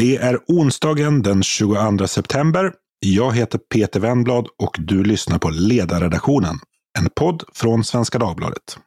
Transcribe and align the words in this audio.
Det 0.00 0.16
är 0.16 0.38
onsdagen 0.48 1.22
den 1.22 1.42
22 1.42 2.06
september. 2.06 2.72
Jag 2.98 3.36
heter 3.36 3.58
Peter 3.58 4.00
Wennblad 4.00 4.46
och 4.58 4.76
du 4.78 5.04
lyssnar 5.04 5.38
på 5.38 5.50
Ledarredaktionen. 5.50 6.58
En 6.98 7.10
podd 7.10 7.42
från 7.54 7.84
Svenska 7.84 8.18
Dagbladet. 8.18 8.78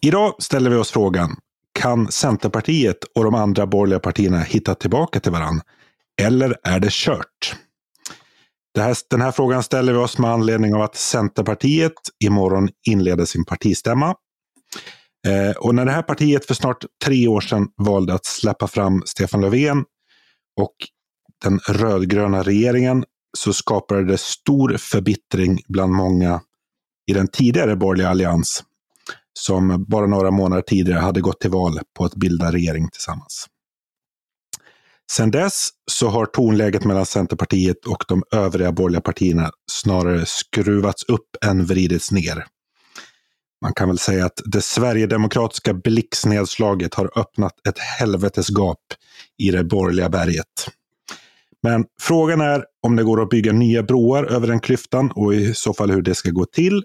Idag 0.00 0.34
ställer 0.38 0.70
vi 0.70 0.76
oss 0.76 0.90
frågan, 0.90 1.36
kan 1.78 2.12
Centerpartiet 2.12 3.04
och 3.14 3.24
de 3.24 3.34
andra 3.34 3.66
borgerliga 3.66 4.00
partierna 4.00 4.40
hitta 4.40 4.74
tillbaka 4.74 5.20
till 5.20 5.32
varann? 5.32 5.60
Eller 6.22 6.56
är 6.62 6.80
det 6.80 6.92
kört? 6.92 7.56
Det 8.76 8.82
här, 8.82 8.96
den 9.10 9.20
här 9.20 9.32
frågan 9.32 9.62
ställer 9.62 9.92
vi 9.92 9.98
oss 9.98 10.18
med 10.18 10.30
anledning 10.30 10.74
av 10.74 10.82
att 10.82 10.96
Centerpartiet 10.96 11.92
imorgon 12.24 12.68
inleder 12.86 13.24
sin 13.24 13.44
partistämma. 13.44 14.14
Eh, 15.26 15.56
och 15.56 15.74
när 15.74 15.84
det 15.84 15.90
här 15.90 16.02
partiet 16.02 16.46
för 16.46 16.54
snart 16.54 16.84
tre 17.04 17.28
år 17.28 17.40
sedan 17.40 17.68
valde 17.76 18.14
att 18.14 18.26
släppa 18.26 18.68
fram 18.68 19.02
Stefan 19.06 19.40
Löfven 19.40 19.84
och 20.60 20.74
den 21.44 21.58
rödgröna 21.58 22.42
regeringen 22.42 23.04
så 23.38 23.52
skapade 23.52 24.04
det 24.04 24.20
stor 24.20 24.76
förbittring 24.78 25.58
bland 25.68 25.92
många 25.92 26.40
i 27.10 27.12
den 27.12 27.28
tidigare 27.28 27.76
borgerliga 27.76 28.08
allians 28.08 28.64
som 29.38 29.84
bara 29.88 30.06
några 30.06 30.30
månader 30.30 30.62
tidigare 30.62 31.00
hade 31.00 31.20
gått 31.20 31.40
till 31.40 31.50
val 31.50 31.80
på 31.98 32.04
att 32.04 32.14
bilda 32.14 32.52
regering 32.52 32.88
tillsammans. 32.88 33.46
Sedan 35.12 35.30
dess 35.30 35.68
så 35.90 36.08
har 36.08 36.26
tonläget 36.26 36.84
mellan 36.84 37.06
Centerpartiet 37.06 37.86
och 37.86 38.04
de 38.08 38.22
övriga 38.32 38.72
borgerliga 38.72 39.00
partierna 39.00 39.50
snarare 39.70 40.26
skruvats 40.26 41.02
upp 41.04 41.44
än 41.44 41.64
vridits 41.64 42.10
ner. 42.12 42.46
Man 43.62 43.72
kan 43.74 43.88
väl 43.88 43.98
säga 43.98 44.26
att 44.26 44.40
det 44.44 44.62
sverigedemokratiska 44.62 45.74
blixtnedslaget 45.74 46.94
har 46.94 47.18
öppnat 47.18 47.52
ett 47.68 47.78
helvetesgap 47.78 48.80
i 49.38 49.50
det 49.50 49.64
borgerliga 49.64 50.08
berget. 50.08 50.68
Men 51.62 51.84
frågan 52.00 52.40
är 52.40 52.64
om 52.82 52.96
det 52.96 53.04
går 53.04 53.22
att 53.22 53.28
bygga 53.28 53.52
nya 53.52 53.82
broar 53.82 54.24
över 54.24 54.46
den 54.46 54.60
klyftan 54.60 55.10
och 55.10 55.34
i 55.34 55.54
så 55.54 55.74
fall 55.74 55.90
hur 55.90 56.02
det 56.02 56.14
ska 56.14 56.30
gå 56.30 56.44
till. 56.44 56.82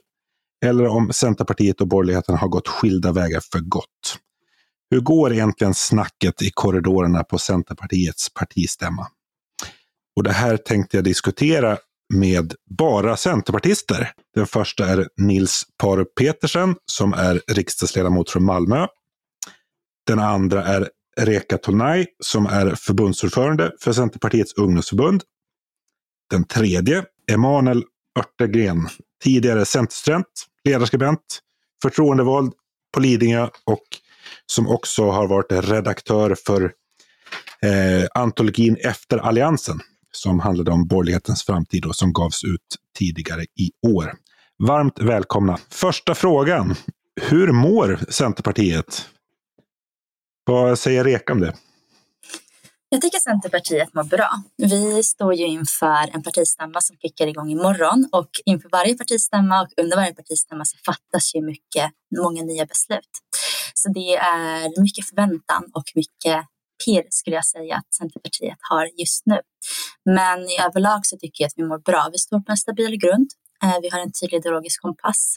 Eller 0.65 0.87
om 0.87 1.13
Centerpartiet 1.13 1.81
och 1.81 1.87
borgerligheten 1.87 2.37
har 2.37 2.47
gått 2.47 2.67
skilda 2.67 3.11
vägar 3.11 3.41
för 3.51 3.59
gott. 3.59 4.17
Hur 4.91 4.99
går 4.99 5.33
egentligen 5.33 5.73
snacket 5.73 6.41
i 6.41 6.51
korridorerna 6.53 7.23
på 7.23 7.37
Centerpartiets 7.37 8.33
partistämma? 8.33 9.07
Och 10.15 10.23
det 10.23 10.31
här 10.31 10.57
tänkte 10.57 10.97
jag 10.97 11.03
diskutera 11.03 11.77
med 12.13 12.53
bara 12.69 13.17
centerpartister. 13.17 14.11
Den 14.35 14.47
första 14.47 14.87
är 14.87 15.07
Nils 15.17 15.63
Parup 15.77 16.15
Petersen 16.15 16.75
som 16.85 17.13
är 17.13 17.41
riksdagsledamot 17.47 18.29
från 18.29 18.43
Malmö. 18.43 18.87
Den 20.07 20.19
andra 20.19 20.65
är 20.65 20.89
Reka 21.19 21.57
Tolnai 21.57 22.07
som 22.23 22.45
är 22.45 22.75
förbundsordförande 22.75 23.71
för 23.79 23.93
Centerpartiets 23.93 24.53
ungdomsförbund. 24.53 25.23
Den 26.29 26.43
tredje, 26.43 27.05
Emanuel 27.31 27.83
Örtegren, 28.19 28.87
tidigare 29.23 29.65
centerstudent, 29.65 30.27
ledarskribent, 30.63 31.39
förtroendevald 31.81 32.53
på 32.93 32.99
Lidingö 32.99 33.49
och 33.65 33.83
som 34.51 34.67
också 34.67 35.09
har 35.09 35.27
varit 35.27 35.51
redaktör 35.51 36.35
för 36.45 36.63
eh, 37.61 38.07
antologin 38.13 38.77
Efter 38.79 39.17
Alliansen 39.17 39.79
som 40.11 40.39
handlade 40.39 40.71
om 40.71 40.87
borgerlighetens 40.87 41.43
framtid 41.43 41.85
och 41.85 41.95
som 41.95 42.13
gavs 42.13 42.43
ut 42.43 42.77
tidigare 42.99 43.41
i 43.41 43.71
år. 43.87 44.13
Varmt 44.67 44.99
välkomna. 44.99 45.57
Första 45.69 46.15
frågan. 46.15 46.75
Hur 47.21 47.51
mår 47.51 47.99
Centerpartiet? 48.09 49.05
Vad 50.45 50.79
säger 50.79 51.03
Reka 51.03 51.33
om 51.33 51.39
det? 51.39 51.55
Jag 52.89 53.01
tycker 53.01 53.19
Centerpartiet 53.19 53.93
mår 53.93 54.03
bra. 54.03 54.29
Vi 54.57 55.03
står 55.03 55.33
ju 55.33 55.45
inför 55.45 56.15
en 56.15 56.23
partistämma 56.23 56.81
som 56.81 56.97
kickar 56.97 57.27
igång 57.27 57.51
imorgon 57.51 58.09
och 58.11 58.29
inför 58.45 58.69
varje 58.69 58.97
partistämma 58.97 59.61
och 59.61 59.67
under 59.77 59.97
varje 59.97 60.13
partistämma 60.13 60.65
så 60.65 60.77
fattas 60.85 61.35
ju 61.35 61.41
mycket, 61.41 61.91
många 62.21 62.43
nya 62.43 62.65
beslut. 62.65 63.09
Så 63.73 63.89
det 63.89 64.15
är 64.15 64.81
mycket 64.81 65.05
förväntan 65.09 65.63
och 65.73 65.83
mycket 65.95 66.45
pirr 66.85 67.05
skulle 67.09 67.35
jag 67.35 67.45
säga 67.45 67.75
att 67.75 67.93
Centerpartiet 67.93 68.57
har 68.69 68.89
just 68.97 69.25
nu. 69.25 69.39
Men 70.05 70.39
i 70.39 70.57
överlag 70.67 70.99
så 71.03 71.17
tycker 71.17 71.43
jag 71.43 71.47
att 71.47 71.53
vi 71.57 71.63
mår 71.63 71.79
bra. 71.79 72.09
Vi 72.11 72.17
står 72.17 72.39
på 72.39 72.51
en 72.51 72.57
stabil 72.57 72.97
grund. 72.97 73.29
Eh, 73.63 73.77
vi 73.81 73.89
har 73.89 73.99
en 73.99 74.11
tydlig 74.11 74.37
ideologisk 74.37 74.81
kompass. 74.81 75.35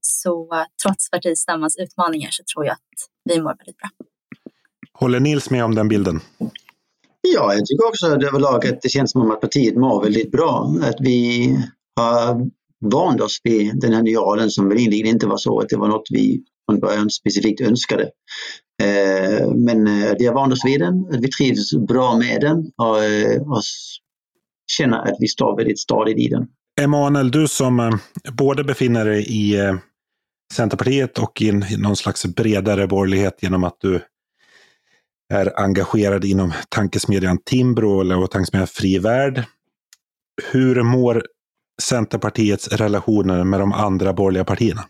Så 0.00 0.48
trots 0.82 1.10
partistämmans 1.10 1.76
utmaningar 1.78 2.30
så 2.30 2.42
tror 2.52 2.66
jag 2.66 2.72
att 2.72 2.98
vi 3.24 3.40
mår 3.40 3.56
väldigt 3.58 3.76
bra. 3.76 3.88
Håller 4.92 5.20
Nils 5.20 5.50
med 5.50 5.64
om 5.64 5.74
den 5.74 5.88
bilden? 5.88 6.20
Ja, 7.20 7.54
jag 7.54 7.66
tycker 7.66 7.88
också 7.88 8.06
att 8.06 8.22
överlag 8.22 8.66
att 8.66 8.82
det 8.82 8.88
känns 8.88 9.12
som 9.12 9.30
att 9.30 9.40
partiet 9.40 9.76
mår 9.76 10.02
väldigt 10.02 10.30
bra. 10.30 10.74
Att 10.82 10.96
vi 11.00 11.48
har 11.96 12.50
vant 12.90 13.20
oss 13.20 13.38
vid 13.44 13.80
den 13.80 13.92
här 13.92 14.02
nya 14.02 14.20
rollen 14.20 14.50
som 14.50 14.68
väl 14.68 14.78
egentligen 14.78 15.06
inte 15.06 15.26
var 15.26 15.36
så 15.36 15.60
att 15.60 15.68
det 15.68 15.76
var 15.76 15.88
något 15.88 16.06
vi 16.10 16.44
från 16.72 16.80
början 16.80 17.10
specifikt 17.10 17.60
önskade. 17.60 18.02
Eh, 18.82 19.50
men 19.54 19.86
eh, 19.86 20.12
vi 20.18 20.26
har 20.26 20.34
vant 20.34 20.52
oss 20.52 20.64
vid 20.64 20.80
den, 20.80 21.20
vi 21.20 21.28
trivs 21.28 21.74
bra 21.88 22.16
med 22.16 22.40
den 22.40 22.70
och, 22.76 23.04
eh, 23.04 23.40
och 23.42 23.62
känner 24.72 24.98
att 24.98 25.16
vi 25.20 25.28
står 25.28 25.56
väldigt 25.56 25.80
stadigt 25.80 26.18
i 26.18 26.28
den. 26.28 26.46
Emanuel, 26.80 27.30
du 27.30 27.48
som 27.48 27.80
eh, 27.80 27.90
både 28.32 28.64
befinner 28.64 29.04
dig 29.04 29.22
i 29.22 29.60
eh, 29.60 29.74
Centerpartiet 30.52 31.18
och 31.18 31.42
i 31.42 31.52
någon 31.78 31.96
slags 31.96 32.26
bredare 32.26 32.86
borgerlighet 32.86 33.38
genom 33.42 33.64
att 33.64 33.76
du 33.80 34.00
är 35.34 35.60
engagerad 35.60 36.24
inom 36.24 36.52
tankesmedjan 36.68 37.38
Timbro 37.44 38.22
och 38.22 38.30
tankesmedjan 38.30 38.66
Fri 38.66 38.98
Värld. 38.98 39.44
Hur 40.52 40.82
mår 40.82 41.26
Centerpartiets 41.82 42.68
relationer 42.68 43.44
med 43.44 43.60
de 43.60 43.72
andra 43.72 44.12
borgerliga 44.12 44.44
partierna? 44.44 44.84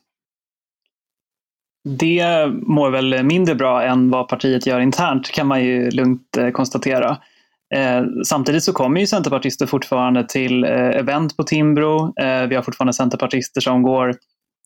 Det 1.84 2.46
mår 2.66 2.90
väl 2.90 3.22
mindre 3.24 3.54
bra 3.54 3.82
än 3.82 4.10
vad 4.10 4.28
partiet 4.28 4.66
gör 4.66 4.80
internt 4.80 5.30
kan 5.30 5.46
man 5.46 5.64
ju 5.64 5.90
lugnt 5.90 6.36
eh, 6.38 6.50
konstatera. 6.50 7.16
Eh, 7.74 8.02
samtidigt 8.24 8.62
så 8.62 8.72
kommer 8.72 9.00
ju 9.00 9.06
centerpartister 9.06 9.66
fortfarande 9.66 10.28
till 10.28 10.64
eh, 10.64 10.70
event 10.70 11.36
på 11.36 11.42
Timbro. 11.42 12.20
Eh, 12.20 12.46
vi 12.46 12.54
har 12.54 12.62
fortfarande 12.62 12.92
centerpartister 12.92 13.60
som 13.60 13.82
går 13.82 14.14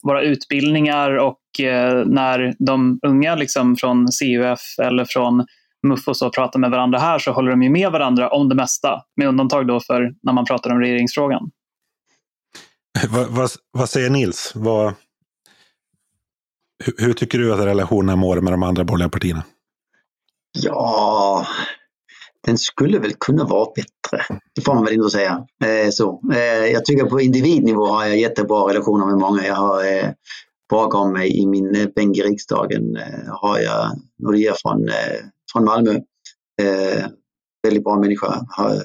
våra 0.03 0.23
utbildningar 0.23 1.17
och 1.17 1.61
eh, 1.61 2.07
när 2.07 2.55
de 2.59 2.99
unga 3.07 3.35
liksom 3.35 3.77
från 3.77 4.07
CUF 4.21 4.79
eller 4.83 5.05
från 5.05 5.47
MUF 5.87 6.09
och 6.09 6.17
så 6.17 6.31
pratar 6.31 6.61
med 6.61 6.71
varandra 6.71 6.99
här 6.99 7.19
så 7.19 7.33
håller 7.33 7.51
de 7.51 7.63
ju 7.63 7.71
med 7.71 7.93
varandra 7.93 8.29
om 8.29 8.49
det 8.49 8.55
mesta. 8.55 9.03
Med 9.17 9.29
undantag 9.29 9.67
då 9.67 9.81
för 9.81 10.13
när 10.23 10.33
man 10.33 10.45
pratar 10.45 10.71
om 10.71 10.81
regeringsfrågan. 10.81 11.51
vad, 13.11 13.27
vad, 13.27 13.51
vad 13.73 13.89
säger 13.89 14.11
Nils? 14.11 14.53
Vad, 14.55 14.95
hur, 16.85 17.07
hur, 17.07 17.13
tycker 17.13 17.39
du 17.39 17.55
att 17.55 17.61
relationen 17.61 18.19
mår 18.19 18.41
med 18.41 18.53
de 18.53 18.63
andra 18.63 18.85
borgerliga 18.85 19.09
partierna? 19.09 19.45
Ja, 20.63 21.47
den 22.47 22.59
skulle 22.59 22.99
väl 22.99 23.13
kunna 23.13 23.45
vara 23.45 23.69
bättre. 23.75 24.39
Det 24.55 24.61
får 24.61 24.75
man 24.75 24.85
väl 24.85 24.95
ändå 24.95 25.11
säga. 25.11 25.47
Eh, 25.65 25.91
så. 25.91 26.21
Eh, 26.35 26.67
jag 26.67 26.85
tycker 26.85 27.05
på 27.05 27.21
individnivå 27.21 27.87
har 27.87 28.05
jag 28.07 28.19
jättebra 28.19 28.69
relationer 28.69 29.07
med 29.07 29.19
många. 29.19 29.47
Jag 29.47 29.55
har 29.55 29.85
eh, 29.85 30.11
bakom 30.71 31.13
mig 31.13 31.43
i 31.43 31.47
min 31.47 31.77
eh, 31.77 31.87
bänk 31.97 32.19
i 32.19 32.23
riksdagen 32.23 32.97
eh, 32.97 33.33
har 33.41 33.59
jag 33.59 33.91
Nordea 34.19 34.55
från, 34.63 34.89
eh, 34.89 35.19
från 35.53 35.65
Malmö. 35.65 35.95
Eh, 36.63 37.05
Eh, 37.67 37.69
väldigt 37.69 37.85
bra 37.85 37.99
människa. 37.99 38.41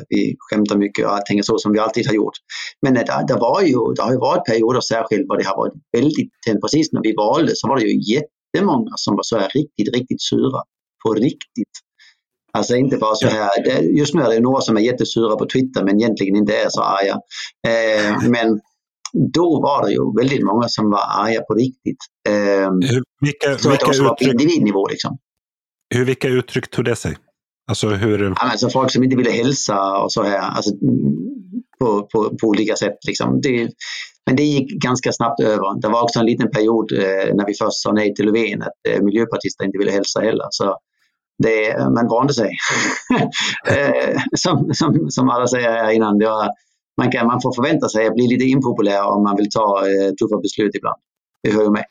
Vi 0.09 0.35
skämtar 0.39 0.77
mycket 0.77 1.05
och 1.05 1.13
allting 1.13 1.43
så 1.43 1.57
som 1.57 1.71
vi 1.71 1.79
alltid 1.79 2.07
har 2.07 2.13
gjort. 2.13 2.33
Men 2.81 2.93
det, 2.93 3.25
det, 3.27 3.33
var 3.33 3.61
ju, 3.61 3.77
det 3.95 4.01
har 4.01 4.11
ju 4.11 4.17
varit 4.17 4.45
perioder 4.45 4.81
särskilt 4.81 5.29
var 5.29 5.37
det 5.37 5.43
har 5.43 5.57
varit 5.57 5.73
väldigt 5.97 6.31
tänt. 6.45 6.61
Precis 6.61 6.93
när 6.93 7.01
vi 7.01 7.13
valde 7.17 7.51
så 7.55 7.67
var 7.67 7.79
det 7.79 7.85
ju 7.85 8.13
jättemånga 8.13 8.91
som 8.95 9.15
var 9.15 9.23
så 9.23 9.37
här 9.37 9.49
riktigt, 9.49 9.95
riktigt 9.95 10.21
sura. 10.21 10.61
På 11.03 11.13
riktigt. 11.13 11.75
Alltså 12.53 12.75
inte 12.75 12.97
bara 12.97 13.15
så 13.15 13.27
här, 13.27 13.81
just 13.97 14.13
nu 14.13 14.21
är 14.21 14.29
det 14.29 14.39
några 14.39 14.61
som 14.61 14.77
är 14.77 14.81
jättesura 14.81 15.35
på 15.35 15.45
Twitter 15.45 15.83
men 15.83 15.99
egentligen 15.99 16.35
inte 16.35 16.55
är 16.55 16.69
så 16.69 16.81
arga. 16.81 17.19
Eh, 17.67 18.29
men 18.29 18.59
då 19.33 19.61
var 19.61 19.85
det 19.85 19.91
ju 19.91 20.17
väldigt 20.17 20.45
många 20.45 20.67
som 20.67 20.89
var 20.89 21.25
arga 21.25 21.41
på 21.41 21.53
riktigt. 21.53 21.97
Eh, 22.29 22.71
vilka, 23.21 23.57
så 23.57 23.69
vilka 23.69 23.85
att 23.85 23.93
det 23.93 24.03
var 24.03 24.15
på 24.15 24.23
individnivå 24.23 24.87
liksom. 24.87 25.17
Hur, 25.95 26.05
vilka 26.05 26.27
uttryck 26.27 26.69
tog 26.69 26.85
det 26.85 26.95
sig? 26.95 27.17
Alltså 27.71 27.87
hur... 27.89 28.33
Alltså 28.35 28.69
folk 28.69 28.91
som 28.91 29.03
inte 29.03 29.15
ville 29.15 29.31
hälsa 29.31 29.97
och 29.97 30.11
så 30.11 30.23
här. 30.23 30.39
Alltså, 30.39 30.71
på, 31.79 32.07
på, 32.13 32.37
på 32.41 32.47
olika 32.47 32.75
sätt. 32.75 32.97
Liksom. 33.07 33.41
Det, 33.41 33.69
men 34.25 34.35
det 34.35 34.43
gick 34.43 34.81
ganska 34.83 35.11
snabbt 35.11 35.39
över. 35.39 35.81
Det 35.81 35.87
var 35.87 36.03
också 36.03 36.19
en 36.19 36.25
liten 36.25 36.51
period 36.51 36.91
eh, 36.91 37.35
när 37.35 37.45
vi 37.47 37.53
först 37.53 37.81
sa 37.81 37.91
nej 37.91 38.13
till 38.15 38.25
Löfven 38.25 38.61
att 38.61 38.79
eh, 38.89 39.01
miljöpartister 39.01 39.65
inte 39.65 39.77
ville 39.77 39.91
hälsa 39.91 40.19
heller. 40.19 40.47
Så 40.49 40.77
det, 41.43 41.77
man 41.95 42.07
vande 42.07 42.33
sig. 42.33 42.51
eh, 43.67 44.21
som, 44.37 44.73
som, 44.73 45.09
som 45.09 45.29
alla 45.29 45.47
säger 45.47 45.69
här 45.69 45.91
innan, 45.91 46.17
det 46.17 46.25
var, 46.25 46.49
man, 46.97 47.11
kan, 47.11 47.27
man 47.27 47.41
får 47.41 47.55
förvänta 47.55 47.89
sig 47.89 48.07
att 48.07 48.15
bli 48.15 48.27
lite 48.27 48.45
impopulär 48.45 49.03
om 49.03 49.23
man 49.23 49.37
vill 49.37 49.49
ta 49.49 49.79
eh, 49.79 50.09
tuffa 50.09 50.41
beslut 50.41 50.75
ibland. 50.75 51.01
Det 51.43 51.51
hör 51.51 51.63
ju 51.63 51.71
med. 51.71 51.85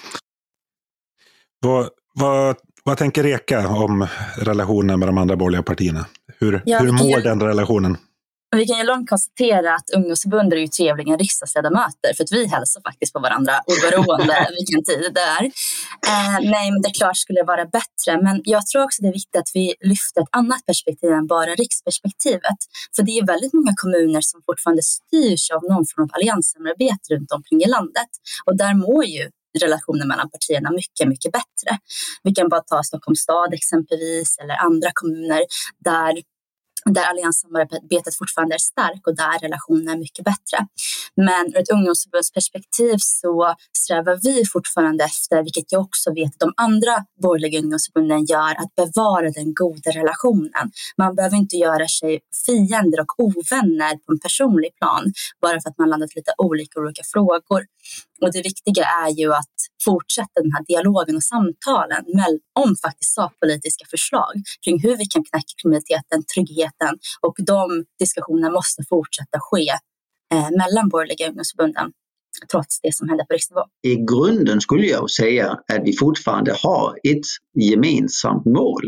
Vad, 1.61 1.89
vad, 2.15 2.57
vad 2.85 2.99
tänker 2.99 3.23
Reka 3.23 3.69
om 3.69 4.07
relationen 4.39 4.99
med 4.99 5.09
de 5.09 5.19
andra 5.19 5.37
borgerliga 5.37 5.63
partierna? 5.63 6.07
Hur, 6.39 6.63
Ja, 6.65 6.79
hur 6.79 6.93
mår 6.93 7.19
ju- 7.19 7.25
den 7.25 7.41
relationen? 7.43 7.97
Vi 8.57 8.67
kan 8.67 8.79
ju 8.79 8.85
långt 8.85 9.09
konstatera 9.11 9.75
att 9.75 9.91
ungdomsförbund 9.97 10.53
är 10.53 10.57
ju 10.57 10.69
trevliga 10.69 11.17
riksdagsledamöter 11.17 12.11
för 12.17 12.25
att 12.25 12.33
vi 12.33 12.47
hälsar 12.47 12.81
faktiskt 12.89 13.13
på 13.13 13.21
varandra 13.21 13.53
oberoende 13.73 14.37
vilken 14.59 14.83
tid 14.85 15.13
det 15.15 15.21
är. 15.39 15.45
Eh, 16.11 16.51
nej, 16.55 16.67
men 16.71 16.83
det 16.83 16.89
är 16.89 16.95
klart 17.01 17.17
skulle 17.17 17.41
det 17.41 17.47
vara 17.55 17.65
bättre. 17.65 18.23
Men 18.23 18.41
jag 18.45 18.67
tror 18.67 18.85
också 18.85 19.03
det 19.03 19.09
är 19.09 19.13
viktigt 19.13 19.37
att 19.43 19.51
vi 19.55 19.75
lyfter 19.81 20.21
ett 20.23 20.29
annat 20.41 20.67
perspektiv 20.67 21.11
än 21.11 21.27
bara 21.27 21.51
riksperspektivet. 21.65 22.59
För 22.97 23.03
det 23.03 23.13
är 23.19 23.27
väldigt 23.27 23.53
många 23.53 23.73
kommuner 23.83 24.21
som 24.31 24.39
fortfarande 24.47 24.83
styrs 24.83 25.51
av 25.57 25.61
någon 25.71 25.85
form 25.91 26.05
av 26.05 26.11
allianssamarbete 26.17 27.05
runt 27.15 27.33
omkring 27.33 27.61
i 27.67 27.69
landet. 27.77 28.11
Och 28.47 28.57
där 28.57 28.75
mår 28.75 29.05
ju 29.05 29.25
relationen 29.61 30.09
mellan 30.09 30.31
partierna 30.31 30.71
mycket, 30.71 31.09
mycket 31.09 31.33
bättre. 31.33 31.79
Vi 32.23 32.35
kan 32.35 32.49
bara 32.49 32.61
ta 32.61 32.83
Stockholms 32.83 33.21
stad 33.21 33.55
exempelvis 33.55 34.39
eller 34.39 34.55
andra 34.55 34.91
kommuner 34.95 35.43
där 35.85 36.23
där 36.85 37.05
allianssamarbetet 37.05 38.15
fortfarande 38.19 38.55
är 38.55 38.59
starkt 38.59 39.07
och 39.07 39.17
där 39.17 39.39
relationen 39.39 39.89
är 39.89 39.99
mycket 39.99 40.25
bättre. 40.25 40.59
Men 41.15 41.47
ur 41.47 41.59
ett 41.59 41.71
ungdomsförbundsperspektiv 41.71 42.97
så 42.99 43.55
strävar 43.79 44.19
vi 44.23 44.47
fortfarande 44.47 45.05
efter, 45.05 45.43
vilket 45.43 45.73
jag 45.73 45.81
också 45.81 46.15
vet 46.15 46.33
att 46.35 46.39
de 46.39 46.53
andra 46.57 46.95
borgerliga 47.23 47.61
ungdomsförbunden 47.61 48.25
gör, 48.25 48.51
att 48.63 48.75
bevara 48.75 49.31
den 49.31 49.55
goda 49.55 49.91
relationen. 49.91 50.67
Man 50.97 51.15
behöver 51.15 51.37
inte 51.37 51.57
göra 51.57 51.89
sig 51.89 52.21
fiender 52.47 53.01
och 53.01 53.13
ovänner 53.25 53.95
på 54.05 54.13
en 54.13 54.21
personlig 54.21 54.71
plan 54.79 55.13
bara 55.43 55.61
för 55.61 55.71
att 55.71 55.79
man 55.79 55.89
landat 55.89 56.17
lite 56.17 56.33
olika 56.39 56.81
i 56.81 56.83
olika 56.83 57.03
frågor. 57.13 57.63
Och 58.21 58.33
det 58.33 58.43
viktiga 58.43 58.85
är 59.05 59.11
ju 59.21 59.33
att 59.33 59.57
fortsätta 59.85 60.37
den 60.43 60.53
här 60.53 60.65
dialogen 60.65 61.17
och 61.17 61.23
samtalen 61.23 62.05
om 62.61 62.77
faktiskt 62.85 63.15
sakpolitiska 63.15 63.85
förslag 63.91 64.35
kring 64.65 64.81
hur 64.83 64.97
vi 64.97 65.07
kan 65.07 65.25
knäcka 65.25 65.53
kriminaliteten, 65.63 66.19
tryggheten 66.35 66.93
och 67.21 67.37
de 67.39 67.85
diskussionerna 67.99 68.51
måste 68.51 68.83
fortsätta 68.89 69.39
ske 69.41 69.69
eh, 70.35 70.51
mellan 70.61 70.89
borgerliga 70.89 71.29
ungdomsförbunden 71.29 71.93
trots 72.53 72.81
det 72.81 72.95
som 72.95 73.09
händer 73.09 73.25
på 73.25 73.35
riksnivå. 73.35 73.61
I 73.83 73.97
grunden 73.97 74.61
skulle 74.61 74.87
jag 74.87 75.11
säga 75.11 75.51
att 75.51 75.83
vi 75.85 75.97
fortfarande 75.97 76.53
har 76.63 76.99
ett 77.03 77.27
gemensamt 77.63 78.45
mål. 78.45 78.83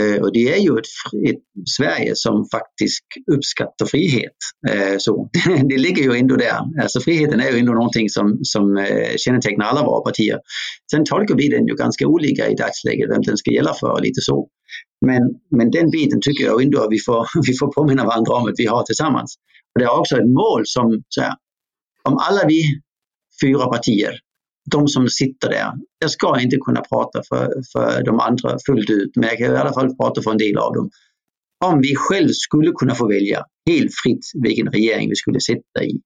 Eh, 0.00 0.22
och 0.22 0.32
det 0.32 0.54
är 0.54 0.58
ju 0.58 0.78
ett, 0.78 1.30
ett 1.30 1.42
Sverige 1.76 2.12
som 2.14 2.44
faktiskt 2.52 3.04
uppskattar 3.32 3.86
frihet. 3.86 4.38
Eh, 4.68 4.98
så, 4.98 5.30
det 5.68 5.78
ligger 5.78 6.02
ju 6.02 6.18
ändå 6.18 6.36
där. 6.36 6.60
Alltså 6.82 7.00
friheten 7.00 7.40
är 7.40 7.50
ju 7.50 7.58
ändå 7.58 7.72
någonting 7.72 8.08
som, 8.08 8.38
som 8.42 8.76
eh, 8.76 9.16
kännetecknar 9.16 9.66
alla 9.66 9.82
våra 9.82 10.00
partier. 10.00 10.38
Sen 10.90 11.04
tolkar 11.04 11.34
vi 11.34 11.48
den 11.48 11.66
ju 11.66 11.74
ganska 11.74 12.06
olika 12.06 12.48
i 12.48 12.54
dagsläget, 12.54 13.10
vem 13.10 13.22
den 13.22 13.36
ska 13.36 13.50
gälla 13.50 13.74
för 13.74 13.92
och 13.92 14.02
lite 14.02 14.20
så. 14.20 14.48
Men, 15.06 15.22
men 15.50 15.70
den 15.70 15.90
biten 15.90 16.20
tycker 16.20 16.44
jag 16.44 16.62
ändå 16.62 16.80
att 16.80 16.90
vi 16.90 16.98
får, 16.98 17.26
vi 17.46 17.54
får 17.58 17.72
påminna 17.72 18.04
varandra 18.04 18.32
om 18.34 18.48
att 18.48 18.58
vi 18.58 18.66
har 18.66 18.82
tillsammans. 18.82 19.34
Och 19.74 19.80
det 19.80 19.84
är 19.84 20.00
också 20.00 20.16
ett 20.16 20.28
mål 20.28 20.62
som, 20.64 21.02
så 21.08 21.20
här, 21.20 21.34
om 22.08 22.18
alla 22.18 22.46
vi 22.48 22.62
fyra 23.42 23.66
partier 23.66 24.23
de 24.70 24.88
som 24.88 25.08
sitter 25.08 25.48
där. 25.50 25.72
Jag 25.98 26.10
ska 26.10 26.40
inte 26.40 26.56
kunna 26.56 26.80
prata 26.80 27.22
för, 27.28 27.52
för 27.72 28.02
de 28.04 28.20
andra 28.20 28.56
fullt 28.66 28.90
ut, 28.90 29.16
men 29.16 29.28
jag 29.28 29.38
kan 29.38 29.52
i 29.52 29.56
alla 29.56 29.72
fall 29.72 29.96
prata 29.96 30.22
för 30.22 30.30
en 30.30 30.38
del 30.38 30.56
av 30.58 30.74
dem. 30.74 30.90
Om 31.64 31.80
vi 31.80 31.94
själv 31.96 32.28
skulle 32.28 32.70
kunna 32.70 32.94
få 32.94 33.08
välja 33.08 33.44
helt 33.70 33.90
fritt 34.02 34.24
vilken 34.42 34.66
regering 34.68 35.08
vi 35.08 35.16
skulle 35.16 35.40
sätta 35.40 35.84
i, 35.84 36.00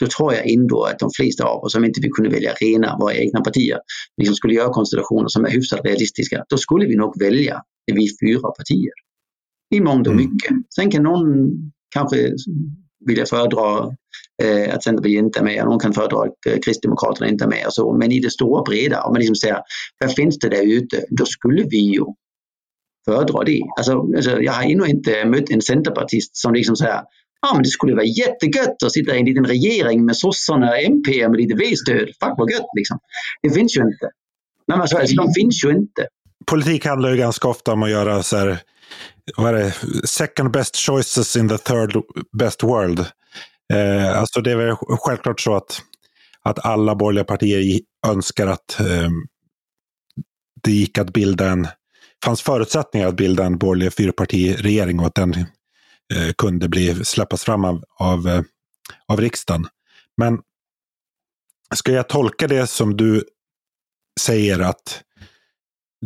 då 0.00 0.06
tror 0.06 0.34
jag 0.34 0.50
ändå 0.50 0.84
att 0.84 0.98
de 0.98 1.10
flesta 1.16 1.44
av 1.44 1.64
oss, 1.64 1.74
om 1.74 1.84
inte 1.84 2.00
vi 2.00 2.08
kunde 2.08 2.30
välja 2.30 2.52
rena 2.52 2.96
våra 3.00 3.14
egna 3.14 3.40
partier, 3.40 3.78
liksom 4.16 4.34
skulle 4.36 4.54
göra 4.54 4.72
konstellationer 4.72 5.28
som 5.28 5.44
är 5.44 5.50
hyfsat 5.50 5.80
realistiska, 5.84 6.44
då 6.48 6.56
skulle 6.56 6.86
vi 6.86 6.96
nog 6.96 7.22
välja 7.22 7.62
vi 7.92 8.08
fyra 8.20 8.50
partier. 8.58 8.92
I 9.74 9.80
mångt 9.80 10.06
och 10.06 10.12
Mm. 10.12 10.24
mycket. 10.24 10.56
Sen 10.74 10.90
kan 10.90 11.02
någon 11.02 11.50
kanske 11.94 12.32
vilja 13.06 13.26
föredra 13.26 13.96
eh, 14.42 14.74
att 14.74 14.82
Centerpartiet 14.82 15.24
inte 15.24 15.38
är 15.38 15.44
med 15.44 15.64
någon 15.64 15.78
kan 15.78 15.92
föredra 15.92 16.18
att 16.18 16.46
eh, 16.46 16.58
Kristdemokraterna 16.64 17.28
inte 17.28 17.44
är 17.44 17.48
med 17.48 17.66
och 17.66 17.74
så. 17.74 17.92
Men 17.92 18.12
i 18.12 18.20
det 18.20 18.30
stora 18.30 18.62
breda, 18.62 19.02
om 19.02 19.12
man 19.12 19.20
liksom 19.20 19.36
säger 19.36 19.58
vad 19.98 20.14
finns 20.14 20.38
det 20.38 20.48
där 20.48 20.76
ute? 20.76 21.04
Då 21.10 21.26
skulle 21.26 21.62
vi 21.62 21.92
ju 21.92 22.04
föredra 23.04 23.44
det. 23.44 23.62
Alltså, 23.76 23.92
alltså, 23.92 24.40
jag 24.40 24.52
har 24.52 24.62
ännu 24.62 24.86
inte 24.86 25.24
mött 25.24 25.50
en 25.50 25.62
centerpartist 25.62 26.36
som 26.36 26.54
liksom 26.54 26.76
säger 26.76 27.00
Ja, 27.46 27.54
men 27.54 27.62
det 27.62 27.68
skulle 27.68 27.94
vara 27.94 28.04
jättegött 28.04 28.82
att 28.84 28.92
sitta 28.92 29.16
i 29.16 29.18
en 29.18 29.24
liten 29.24 29.46
regering 29.46 30.04
med 30.04 30.16
sossarna 30.16 30.70
och 30.70 30.78
MP 30.78 31.28
med 31.28 31.36
lite 31.36 31.54
V-stöd. 31.54 32.06
Fuck 32.06 32.34
vad 32.36 32.50
gött 32.50 32.70
liksom. 32.76 32.98
Det 33.42 33.50
finns 33.50 33.76
ju 33.76 33.80
inte. 33.80 34.06
Nej, 34.66 34.76
men 34.76 34.80
alltså, 34.80 34.96
alltså, 34.96 35.16
de 35.16 35.32
finns 35.32 35.64
ju 35.64 35.70
inte. 35.70 36.06
Politik 36.46 36.86
handlar 36.86 37.10
ju 37.10 37.16
ganska 37.16 37.48
ofta 37.48 37.72
om 37.72 37.82
att 37.82 37.90
göra 37.90 38.22
så 38.22 38.36
här, 38.36 38.58
vad 39.36 39.54
är 39.54 39.58
det, 39.58 39.74
second 40.06 40.50
best 40.50 40.76
choices 40.76 41.36
in 41.36 41.48
the 41.48 41.58
third 41.58 41.96
best 42.38 42.62
world. 42.62 43.06
Eh, 43.72 44.18
alltså 44.18 44.40
det 44.40 44.50
är 44.50 44.56
väl 44.56 44.76
självklart 44.76 45.40
så 45.40 45.54
att, 45.54 45.82
att 46.42 46.66
alla 46.66 46.94
borgerliga 46.94 47.24
partier 47.24 47.80
önskar 48.06 48.46
att 48.46 48.80
eh, 48.80 49.10
det 50.62 50.72
gick 50.72 50.98
att 50.98 51.12
bilda 51.12 51.50
en, 51.50 51.68
fanns 52.24 52.42
förutsättningar 52.42 53.08
att 53.08 53.16
bilda 53.16 53.44
en 53.44 53.58
borgerlig 53.58 53.92
fyrpartiregering 53.92 55.00
och 55.00 55.06
att 55.06 55.14
den 55.14 55.34
eh, 56.14 56.32
kunde 56.38 56.68
bli, 56.68 57.04
släppas 57.04 57.44
fram 57.44 57.64
av, 57.64 57.84
av, 57.98 58.28
eh, 58.28 58.42
av 59.08 59.20
riksdagen. 59.20 59.66
Men 60.16 60.40
ska 61.74 61.92
jag 61.92 62.08
tolka 62.08 62.48
det 62.48 62.66
som 62.66 62.96
du 62.96 63.24
säger 64.20 64.58
att 64.58 65.02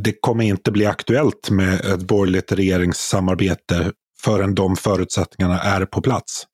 det 0.05 0.13
kommer 0.21 0.45
inte 0.45 0.71
bli 0.71 0.87
aktuellt 0.87 1.51
med 1.51 1.81
ett 1.81 2.03
borgerligt 2.03 2.53
regeringssamarbete 2.53 3.93
förrän 4.25 4.55
de 4.55 4.77
förutsättningarna 4.77 5.61
är 5.61 5.87
på 5.87 6.01
plats. 6.01 6.45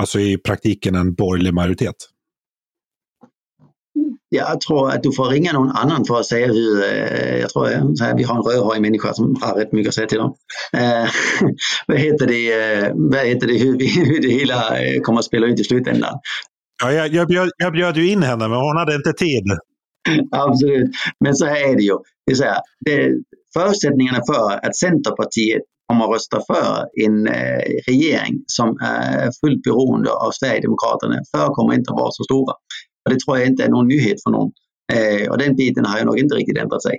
Alltså 0.00 0.20
i 0.20 0.38
praktiken 0.38 0.94
en 0.94 1.14
borgerlig 1.14 1.54
majoritet. 1.54 1.94
Jag 4.28 4.60
tror 4.60 4.90
att 4.90 5.02
du 5.02 5.12
får 5.12 5.24
ringa 5.24 5.52
någon 5.52 5.70
annan 5.70 6.04
för 6.04 6.20
att 6.20 6.26
säga 6.26 6.46
hur, 6.46 6.82
eh, 6.84 7.38
jag 7.38 7.50
tror 7.50 7.72
eh, 7.72 7.82
så 7.94 8.04
här, 8.04 8.16
vi 8.16 8.22
har 8.22 8.36
en 8.36 8.42
rödhårig 8.42 8.82
människa 8.82 9.12
som 9.12 9.36
har 9.40 9.54
rätt 9.54 9.72
mycket 9.72 9.88
att 9.88 9.94
säga 9.94 10.06
till 10.06 10.20
om. 10.20 10.34
Eh, 10.72 11.08
vad 11.86 11.98
heter 11.98 12.26
det, 12.26 12.52
eh, 12.52 12.92
vad 12.94 13.26
heter 13.26 13.46
det 13.46 13.58
hur, 13.58 13.78
vi, 13.78 13.86
hur 14.04 14.22
det 14.22 14.28
hela 14.28 14.78
eh, 14.78 15.00
kommer 15.00 15.18
att 15.18 15.24
spela 15.24 15.46
ut 15.46 15.60
i 15.60 15.64
slutändan. 15.64 16.14
Ja, 16.82 16.92
jag, 16.92 17.14
jag, 17.14 17.28
bjöd, 17.28 17.50
jag 17.56 17.72
bjöd 17.72 17.96
ju 17.96 18.10
in 18.10 18.22
henne, 18.22 18.48
men 18.48 18.58
hon 18.58 18.76
hade 18.76 18.94
inte 18.94 19.12
tid. 19.12 19.44
Absolut, 20.30 20.90
men 21.24 21.34
så 21.34 21.44
här 21.44 21.70
är 21.70 21.76
det 21.76 21.82
ju. 21.82 21.96
Det 22.26 22.32
är 22.32 22.36
så 22.36 22.44
här, 22.44 22.60
det, 22.84 23.12
förutsättningarna 23.54 24.20
för 24.30 24.66
att 24.66 24.76
Centerpartiet 24.76 25.62
kommer 25.88 26.04
att 26.04 26.14
rösta 26.14 26.40
för 26.50 26.86
en 27.04 27.26
eh, 27.26 27.62
regering 27.88 28.34
som 28.46 28.68
är 28.82 29.30
fullt 29.40 29.62
beroende 29.62 30.10
av 30.10 30.30
Sverigedemokraterna 30.30 31.16
förekommer 31.36 31.74
inte 31.74 31.90
att 31.90 32.00
vara 32.00 32.10
så 32.10 32.24
stora. 32.24 32.52
Och 33.04 33.10
det 33.10 33.20
tror 33.20 33.38
jag 33.38 33.46
inte 33.46 33.64
är 33.64 33.68
någon 33.68 33.88
nyhet 33.88 34.22
för 34.22 34.30
någon. 34.30 34.50
Eh, 34.92 35.30
och 35.30 35.38
den 35.38 35.56
biten 35.56 35.84
har 35.84 35.98
ju 35.98 36.04
nog 36.04 36.18
inte 36.18 36.34
riktigt 36.34 36.58
ändrat 36.58 36.82
sig. 36.82 36.96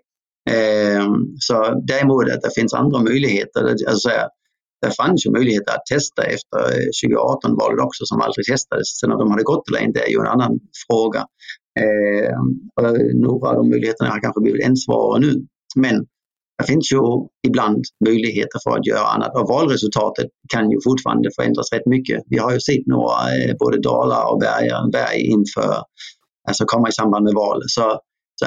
Eh, 0.50 1.06
så 1.39 1.56
däremot 1.88 2.32
att 2.32 2.41
det 2.41 2.53
finns 2.56 2.74
andra 2.74 3.00
möjligheter. 3.03 3.62
Alltså, 3.91 4.10
det 4.82 4.91
fanns 5.01 5.25
ju 5.25 5.32
möjligheter 5.32 5.72
att 5.74 5.86
testa 5.96 6.22
efter 6.24 6.60
eh, 6.75 6.89
2018-valet 7.00 7.86
också 7.88 8.01
som 8.06 8.22
aldrig 8.22 8.46
testades. 8.46 8.88
Sen 9.00 9.12
om 9.12 9.20
de 9.20 9.32
hade 9.32 9.44
gått 9.44 9.70
eller 9.70 9.82
inte 9.88 10.00
är 10.00 10.10
ju 10.10 10.20
en 10.20 10.34
annan 10.36 10.53
fråga. 10.88 11.22
Eh, 11.80 12.34
några 13.14 13.50
av 13.50 13.56
de 13.56 13.70
möjligheterna 13.70 14.10
har 14.10 14.22
kanske 14.22 14.42
blivit 14.42 14.66
än 14.66 14.78
svårare 14.78 15.20
nu. 15.20 15.46
Men 15.76 16.06
det 16.58 16.66
finns 16.66 16.92
ju 16.92 17.00
ibland 17.48 17.84
möjligheter 18.06 18.60
för 18.64 18.78
att 18.78 18.86
göra 18.86 19.08
annat 19.08 19.36
och 19.36 19.48
valresultatet 19.48 20.28
kan 20.54 20.72
ju 20.72 20.78
fortfarande 20.84 21.30
förändras 21.36 21.74
rätt 21.74 21.86
mycket. 21.86 22.24
Vi 22.28 22.38
har 22.38 22.52
ju 22.54 22.60
sett 22.60 22.86
några, 22.86 23.16
eh, 23.36 23.56
både 23.60 23.82
dalar 23.82 24.32
och 24.32 24.40
berg, 24.40 24.70
berg 24.92 25.22
inför, 25.22 25.84
alltså 26.48 26.66
komma 26.66 26.90
i 26.90 26.92
samband 26.92 27.24
med 27.24 27.34
val. 27.34 27.62
Så, 27.68 28.00
så 28.36 28.46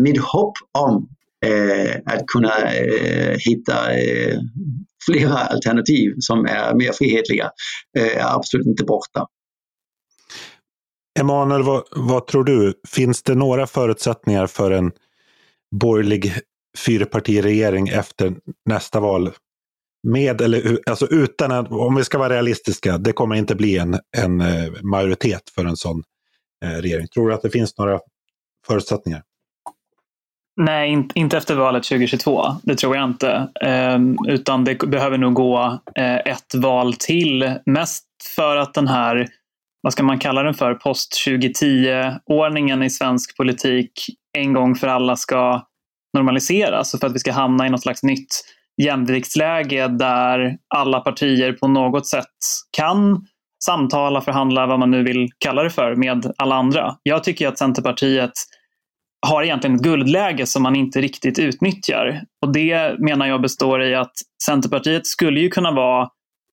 mitt 0.00 0.20
hopp 0.20 0.52
om 0.78 1.08
eh, 1.46 1.96
att 2.06 2.26
kunna 2.26 2.72
eh, 2.72 3.36
hitta 3.38 3.92
eh, 3.92 4.38
flera 5.06 5.34
alternativ 5.34 6.14
som 6.18 6.46
är 6.46 6.74
mer 6.74 6.92
frihetliga 6.92 7.50
eh, 7.98 8.16
är 8.16 8.36
absolut 8.36 8.66
inte 8.66 8.84
borta. 8.84 9.26
Emanuel, 11.20 11.62
vad, 11.62 11.82
vad 11.90 12.26
tror 12.26 12.44
du? 12.44 12.74
Finns 12.88 13.22
det 13.22 13.34
några 13.34 13.66
förutsättningar 13.66 14.46
för 14.46 14.70
en 14.70 14.92
borgerlig 15.80 16.32
fyrpartiregering 16.78 17.88
efter 17.88 18.34
nästa 18.64 19.00
val? 19.00 19.30
Med 20.08 20.40
eller 20.40 20.78
alltså 20.86 21.06
utan 21.06 21.50
en, 21.50 21.66
om 21.66 21.94
vi 21.94 22.04
ska 22.04 22.18
vara 22.18 22.34
realistiska, 22.34 22.98
det 22.98 23.12
kommer 23.12 23.36
inte 23.36 23.54
bli 23.54 23.78
en, 23.78 23.98
en 24.16 24.40
eh, 24.40 24.72
majoritet 24.82 25.42
för 25.54 25.64
en 25.64 25.76
sån 25.76 26.02
eh, 26.64 26.68
regering. 26.68 27.08
Tror 27.08 27.28
du 27.28 27.34
att 27.34 27.42
det 27.42 27.50
finns 27.50 27.78
några 27.78 28.00
förutsättningar? 28.66 29.22
Nej, 30.56 31.08
inte 31.14 31.36
efter 31.36 31.54
valet 31.54 31.84
2022. 31.84 32.46
Det 32.62 32.76
tror 32.76 32.96
jag 32.96 33.04
inte. 33.04 33.48
Ehm, 33.60 34.16
utan 34.28 34.64
det 34.64 34.74
behöver 34.74 35.18
nog 35.18 35.34
gå 35.34 35.78
eh, 35.94 36.16
ett 36.16 36.54
val 36.54 36.94
till. 36.94 37.54
Mest 37.66 38.04
för 38.36 38.56
att 38.56 38.74
den 38.74 38.88
här, 38.88 39.28
vad 39.84 39.92
ska 39.92 40.02
man 40.02 40.18
kalla 40.18 40.42
den 40.42 40.54
för, 40.54 40.74
post 40.74 41.26
2010-ordningen 41.28 42.82
i 42.82 42.90
svensk 42.90 43.36
politik 43.36 43.92
en 44.38 44.52
gång 44.52 44.74
för 44.74 44.86
alla 44.86 45.16
ska 45.16 45.62
normaliseras 46.16 46.94
och 46.94 47.00
för 47.00 47.06
att 47.06 47.14
vi 47.14 47.18
ska 47.18 47.32
hamna 47.32 47.66
i 47.66 47.70
något 47.70 47.82
slags 47.82 48.02
nytt 48.02 48.44
jämviktsläge 48.82 49.88
där 49.88 50.56
alla 50.74 51.00
partier 51.00 51.52
på 51.52 51.68
något 51.68 52.06
sätt 52.06 52.34
kan 52.76 53.26
samtala, 53.64 54.20
förhandla, 54.20 54.66
vad 54.66 54.78
man 54.78 54.90
nu 54.90 55.02
vill 55.02 55.28
kalla 55.38 55.62
det 55.62 55.70
för, 55.70 55.96
med 55.96 56.32
alla 56.38 56.54
andra. 56.54 56.96
Jag 57.02 57.24
tycker 57.24 57.48
att 57.48 57.58
Centerpartiet 57.58 58.32
har 59.26 59.42
egentligen 59.42 59.76
ett 59.76 59.82
guldläge 59.82 60.46
som 60.46 60.62
man 60.62 60.76
inte 60.76 61.00
riktigt 61.00 61.38
utnyttjar. 61.38 62.22
Och 62.46 62.52
det 62.52 62.98
menar 62.98 63.26
jag 63.26 63.42
består 63.42 63.82
i 63.82 63.94
att 63.94 64.12
Centerpartiet 64.46 65.06
skulle 65.06 65.40
ju 65.40 65.48
kunna 65.48 65.70
vara 65.70 66.08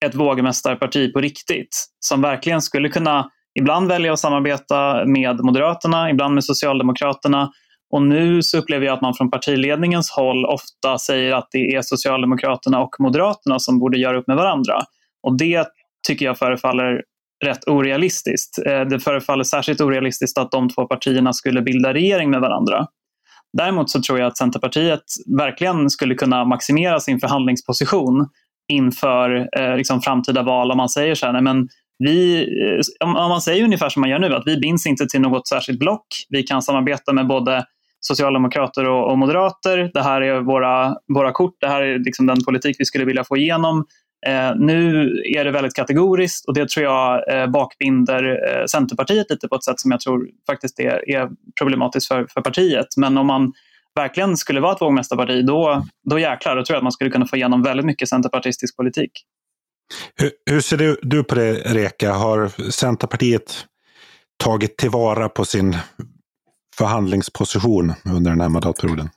ett 0.06 0.16
vågmästarparti 0.16 1.14
på 1.14 1.22
riktigt. 1.22 1.86
Som 2.00 2.22
verkligen 2.22 2.62
skulle 2.62 2.90
kunna 2.90 3.30
ibland 3.60 3.88
välja 3.88 4.14
att 4.14 4.20
samarbeta 4.20 5.06
med 5.06 5.40
Moderaterna, 5.44 6.10
ibland 6.10 6.34
med 6.34 6.44
Socialdemokraterna. 6.44 7.52
Och 7.94 8.02
nu 8.02 8.44
så 8.44 8.58
upplever 8.58 8.86
jag 8.86 8.94
att 8.94 9.02
man 9.02 9.14
från 9.14 9.32
partiledningens 9.32 10.12
håll 10.12 10.46
ofta 10.46 10.98
säger 10.98 11.34
att 11.34 11.48
det 11.52 11.76
är 11.76 11.82
Socialdemokraterna 11.82 12.80
och 12.80 12.96
Moderaterna 13.00 13.60
som 13.60 13.80
borde 13.80 13.98
göra 13.98 14.18
upp 14.18 14.28
med 14.28 14.38
varandra. 14.38 14.82
Och 15.24 15.38
det 15.38 15.68
tycker 16.08 16.26
jag 16.26 16.38
förefaller 16.38 17.02
rätt 17.46 17.68
orealistiskt. 17.68 18.58
Eh, 18.66 18.82
det 18.82 19.00
förefaller 19.00 19.44
särskilt 19.44 19.82
orealistiskt 19.82 20.38
att 20.38 20.52
de 20.52 20.70
två 20.70 20.86
partierna 20.86 21.34
skulle 21.34 21.62
bilda 21.62 21.94
regering 21.94 22.30
med 22.30 22.42
varandra. 22.42 22.88
Däremot 23.58 23.90
så 23.90 24.02
tror 24.02 24.20
jag 24.20 24.28
att 24.28 24.38
Centerpartiet 24.38 25.04
verkligen 25.38 25.90
skulle 25.90 26.16
kunna 26.16 26.46
maximera 26.46 27.00
sin 27.00 27.20
förhandlingsposition 27.20 28.28
inför 28.72 29.50
eh, 29.60 29.78
liksom 29.78 30.02
framtida 30.02 30.44
val 30.44 30.72
om 30.72 30.78
man 30.78 30.90
säger 30.90 31.16
så 31.16 31.26
här, 31.26 31.34
nej 31.34 31.42
men 31.42 31.68
vi, 32.00 32.42
eh, 33.02 33.08
om 33.08 33.14
man 33.14 33.42
säger 33.42 33.64
ungefär 33.64 33.90
som 33.90 34.00
man 34.00 34.10
gör 34.10 34.20
nu, 34.20 34.36
att 34.36 34.44
vi 34.46 34.58
binds 34.58 34.86
inte 34.86 35.08
till 35.08 35.22
något 35.22 35.48
särskilt 35.48 35.80
block. 35.80 36.08
Vi 36.30 36.44
kan 36.44 36.62
samarbeta 36.62 37.14
med 37.14 37.28
både 37.28 37.66
socialdemokrater 38.00 38.90
och, 38.90 39.12
och 39.12 39.18
moderater. 39.18 39.92
Det 39.94 40.02
här 40.02 40.22
är 40.22 40.40
våra, 40.40 40.96
våra 41.16 41.32
kort, 41.32 41.56
det 41.60 41.68
här 41.68 41.82
är 41.82 42.00
liksom 42.00 42.26
den 42.26 42.44
politik 42.44 42.76
vi 42.80 42.86
skulle 42.86 43.06
vilja 43.06 43.24
få 43.24 43.38
igenom. 43.38 43.86
Eh, 44.28 44.56
nu 44.56 45.10
är 45.38 45.46
det 45.46 45.52
väldigt 45.52 45.76
kategoriskt 45.76 46.48
och 46.48 46.54
det 46.54 46.70
tror 46.70 46.86
jag 46.86 47.34
eh, 47.34 47.48
bakbinder 47.48 48.24
eh, 48.24 48.66
Centerpartiet 48.66 49.30
lite 49.30 49.48
på 49.48 49.56
ett 49.56 49.64
sätt 49.64 49.80
som 49.80 49.92
jag 49.92 50.00
tror 50.00 50.28
faktiskt 50.50 50.80
är, 50.80 51.10
är 51.10 51.30
problematiskt 51.60 52.08
för, 52.08 52.28
för 52.34 52.42
partiet. 52.42 52.88
Men 52.98 53.18
om 53.18 53.28
man 53.28 53.54
verkligen 53.96 54.38
skulle 54.38 54.60
vara 54.60 54.76
ett 54.76 54.82
vågmästarparti, 54.82 55.46
då, 55.46 55.86
då 56.10 56.20
jäklar, 56.20 56.56
då 56.56 56.66
tror 56.66 56.76
jag 56.76 56.78
att 56.78 56.84
man 56.84 56.92
skulle 56.92 57.10
kunna 57.10 57.26
få 57.26 57.36
igenom 57.36 57.64
väldigt 57.64 57.86
mycket 57.86 58.10
centerpartistisk 58.10 58.78
politik. 58.78 59.12
Hur, 60.16 60.32
hur 60.52 60.62
ser 60.62 60.78
du, 60.78 61.00
du 61.02 61.24
på 61.24 61.36
det, 61.36 61.54
Reka? 61.54 62.14
Har 62.14 62.72
Centerpartiet 62.72 63.66
tagit 64.44 64.78
tillvara 64.78 65.30
på 65.30 65.46
sin 65.46 65.78
förhandlingsposition 66.78 67.94
under 68.06 68.32
den 68.32 68.42
här 68.42 68.50
mandatperioden? 68.50 69.10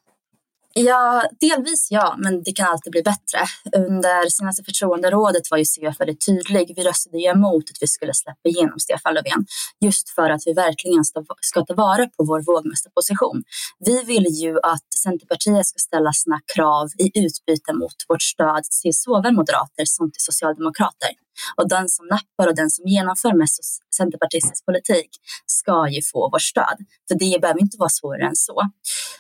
Ja, 0.77 1.29
delvis 1.41 1.89
ja, 1.91 2.15
men 2.19 2.43
det 2.43 2.53
kan 2.53 2.69
alltid 2.69 2.91
bli 2.91 3.03
bättre. 3.03 3.41
Under 3.77 4.29
senaste 4.31 4.65
förtroenderådet 4.65 5.51
var 5.51 5.59
ju 5.59 5.65
CF 5.65 6.01
väldigt 6.01 6.27
tydlig. 6.27 6.73
Vi 6.77 6.83
röstade 6.83 7.19
ju 7.19 7.25
emot 7.25 7.65
att 7.71 7.77
vi 7.81 7.87
skulle 7.87 8.15
släppa 8.15 8.49
igenom 8.49 8.79
Stefan 8.79 9.15
Löfven 9.15 9.47
just 9.81 10.09
för 10.09 10.31
att 10.31 10.43
vi 10.47 10.53
verkligen 10.53 11.05
ska 11.41 11.65
ta 11.65 11.75
vara 11.75 12.07
på 12.07 12.25
vår 12.25 12.41
vågmästarposition. 12.43 13.43
Vi 13.79 14.03
vill 14.03 14.27
ju 14.27 14.57
att 14.63 14.87
Centerpartiet 15.03 15.67
ska 15.67 15.79
ställa 15.79 16.13
sina 16.13 16.41
krav 16.55 16.89
i 16.99 17.07
utbyte 17.25 17.73
mot 17.73 17.99
vårt 18.09 18.23
stöd 18.23 18.65
till 18.83 18.95
såväl 18.95 19.33
moderater 19.35 19.85
som 19.85 20.13
till 20.13 20.23
socialdemokrater. 20.23 21.11
Och 21.57 21.69
den 21.69 21.89
som 21.89 22.07
nappar 22.07 22.49
och 22.49 22.57
den 22.57 22.71
som 22.71 22.85
genomför 22.87 23.33
mest 23.39 23.61
centerpartistisk 23.97 24.67
politik 24.67 25.11
ska 25.47 25.89
ju 25.89 26.03
få 26.03 26.31
vårt 26.31 26.43
stöd. 26.43 26.79
För 27.09 27.19
det 27.19 27.41
behöver 27.41 27.61
inte 27.61 27.77
vara 27.79 27.91
svårare 27.91 28.27
än 28.27 28.37
så. 28.37 28.63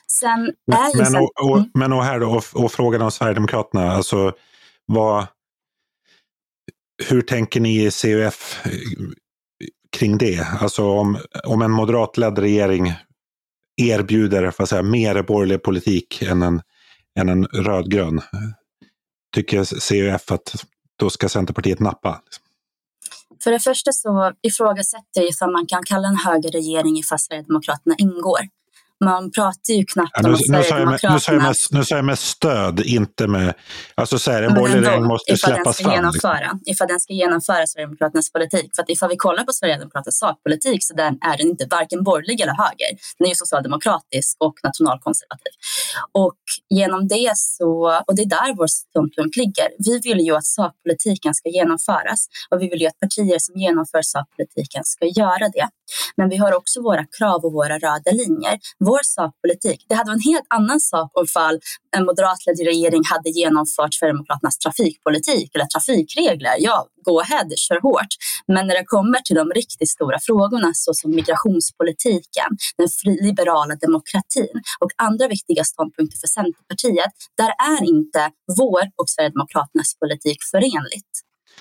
Sen 0.06 0.40
är 0.72 0.96
men, 0.96 1.12
men, 1.12 1.22
och, 1.22 1.50
och, 1.50 1.66
men 1.74 1.92
och 1.92 2.04
här 2.04 2.20
då, 2.20 2.30
och, 2.30 2.64
och, 2.64 2.72
frågan 2.72 3.02
om 3.02 3.10
Sverigedemokraterna. 3.10 3.92
Alltså, 3.92 4.32
vad, 4.86 5.26
hur 7.08 7.22
tänker 7.22 7.60
ni 7.60 7.86
i 7.86 7.90
CUF 7.90 8.66
eh, 8.66 8.70
kring 9.96 10.18
det? 10.18 10.46
Alltså 10.60 10.84
om, 10.90 11.18
om 11.44 11.62
en 11.62 11.70
moderatledd 11.70 12.38
regering 12.38 12.92
erbjuder 13.76 14.50
för 14.50 14.62
att 14.62 14.68
säga, 14.68 14.82
mer 14.82 15.22
borgerlig 15.22 15.62
politik 15.62 16.22
än 16.22 16.42
en, 16.42 16.62
än 17.18 17.28
en 17.28 17.44
rödgrön. 17.44 18.20
Tycker 19.34 19.64
CUF 19.88 20.30
att 20.30 20.64
då 20.96 21.10
ska 21.10 21.28
Centerpartiet 21.28 21.80
nappa? 21.80 22.20
Liksom. 22.24 22.44
För 23.44 23.50
det 23.50 23.60
första 23.60 23.92
så 23.92 24.32
ifrågasätter 24.42 25.20
jag 25.20 25.28
ifall 25.28 25.52
man 25.52 25.66
kan 25.66 25.82
kalla 25.82 26.08
en 26.08 26.16
högerregering 26.16 26.98
ifall 26.98 27.18
Sverigedemokraterna 27.18 27.94
ingår 27.98 28.40
man 29.04 29.30
pratar 29.30 29.74
ju 29.74 29.84
knappt 29.84 30.10
ja, 30.14 30.22
nu, 30.22 30.28
om 30.28 30.38
Sverigedemokraterna. 30.38 31.14
Nu 31.14 31.20
säger 31.20 31.38
jag 31.38 31.42
med, 31.42 31.56
nu 31.70 31.84
säger 31.84 31.98
jag 31.98 32.04
med 32.04 32.18
stöd, 32.18 32.80
inte 32.80 33.26
med... 33.26 33.54
Alltså 33.94 34.18
så 34.18 34.30
här, 34.30 34.42
en 34.42 34.54
borgerlig 34.54 34.86
regering 34.86 35.04
måste 35.04 35.36
släppas 35.36 35.62
fram. 35.62 35.68
Liksom. 35.68 35.92
Genomföra. 35.92 36.58
Ifall 36.66 36.88
den 36.88 37.00
ska 37.00 37.12
genomföra 37.12 37.66
Sverigedemokraternas 37.66 38.32
politik. 38.32 38.70
För 38.76 38.82
att 38.82 38.90
ifall 38.90 39.08
vi 39.08 39.16
kollar 39.16 39.44
på 39.44 39.52
Sverigedemokraternas 39.52 40.18
sakpolitik 40.18 40.84
så 40.84 40.94
den 40.94 41.14
är 41.30 41.36
den 41.38 41.46
inte 41.46 41.66
varken 41.70 42.04
borgerlig 42.04 42.40
eller 42.40 42.56
höger. 42.64 42.90
Den 43.18 43.24
är 43.26 43.28
ju 43.28 43.34
socialdemokratisk 43.34 44.36
och 44.40 44.54
nationalkonservativ. 44.62 45.54
Och 46.12 46.42
genom 46.68 47.08
det 47.08 47.32
så, 47.36 48.02
och 48.06 48.14
det 48.16 48.22
är 48.22 48.32
där 48.38 48.56
vår 48.56 48.66
ståndpunkt 48.66 49.36
ligger. 49.36 49.68
Vi 49.78 49.94
vill 49.98 50.20
ju 50.26 50.36
att 50.36 50.46
sakpolitiken 50.46 51.34
ska 51.34 51.48
genomföras 51.48 52.20
och 52.50 52.62
vi 52.62 52.68
vill 52.70 52.80
ju 52.80 52.86
att 52.86 52.98
partier 52.98 53.38
som 53.38 53.54
genomför 53.60 54.02
sakpolitiken 54.02 54.84
ska 54.84 55.06
göra 55.06 55.48
det. 55.56 55.68
Men 56.16 56.28
vi 56.28 56.36
har 56.36 56.52
också 56.56 56.82
våra 56.82 57.04
krav 57.18 57.44
och 57.44 57.52
våra 57.52 57.78
röda 57.78 58.10
linjer. 58.22 58.58
Vår 58.90 59.02
sakpolitik, 59.02 59.80
det 59.88 59.94
hade 59.94 60.10
varit 60.10 60.26
en 60.26 60.32
helt 60.32 60.46
annan 60.48 60.80
sak 60.80 61.10
om 61.20 61.26
fall 61.26 61.56
en 61.96 62.04
moderatledd 62.04 62.58
regering 62.70 63.02
hade 63.12 63.30
genomfört 63.40 63.94
Sverigedemokraternas 63.94 64.58
trafikpolitik 64.58 65.48
eller 65.54 65.68
trafikregler. 65.74 66.54
Ja, 66.58 66.76
go 67.06 67.20
ahead, 67.20 67.48
kör 67.56 67.80
hårt. 67.80 68.12
Men 68.54 68.66
när 68.66 68.74
det 68.74 68.84
kommer 68.84 69.18
till 69.18 69.36
de 69.36 69.50
riktigt 69.60 69.90
stora 69.96 70.18
frågorna 70.28 70.70
såsom 70.74 71.10
migrationspolitiken, 71.10 72.50
den 72.78 72.88
liberala 73.28 73.74
demokratin 73.74 74.56
och 74.82 74.92
andra 74.96 75.28
viktiga 75.28 75.64
ståndpunkter 75.64 76.18
för 76.22 76.28
Centerpartiet, 76.38 77.12
där 77.40 77.52
är 77.72 77.82
inte 77.94 78.22
vår 78.58 78.82
och 79.00 79.08
Sverigedemokraternas 79.14 79.90
politik 80.02 80.38
förenligt. 80.52 81.14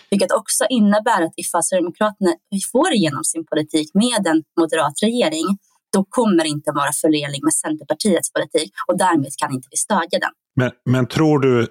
Vilket 0.09 0.31
också 0.31 0.63
innebär 0.69 1.21
att 1.25 1.33
ifall 1.35 1.63
Sverigedemokraterna 1.63 2.33
får 2.71 2.93
igenom 2.93 3.23
sin 3.23 3.45
politik 3.45 3.89
med 3.93 4.27
en 4.27 4.43
moderat 4.59 4.97
regering, 5.03 5.47
då 5.93 6.05
kommer 6.09 6.43
det 6.43 6.49
inte 6.49 6.71
vara 6.71 6.91
förenlig 7.01 7.43
med 7.43 7.53
Centerpartiets 7.53 8.33
politik 8.33 8.71
och 8.87 8.97
därmed 8.97 9.31
kan 9.37 9.53
inte 9.53 9.67
vi 9.71 9.77
stödja 9.77 10.19
den. 10.19 10.31
Men, 10.55 10.71
men 10.85 11.07
tror 11.07 11.39
du 11.39 11.67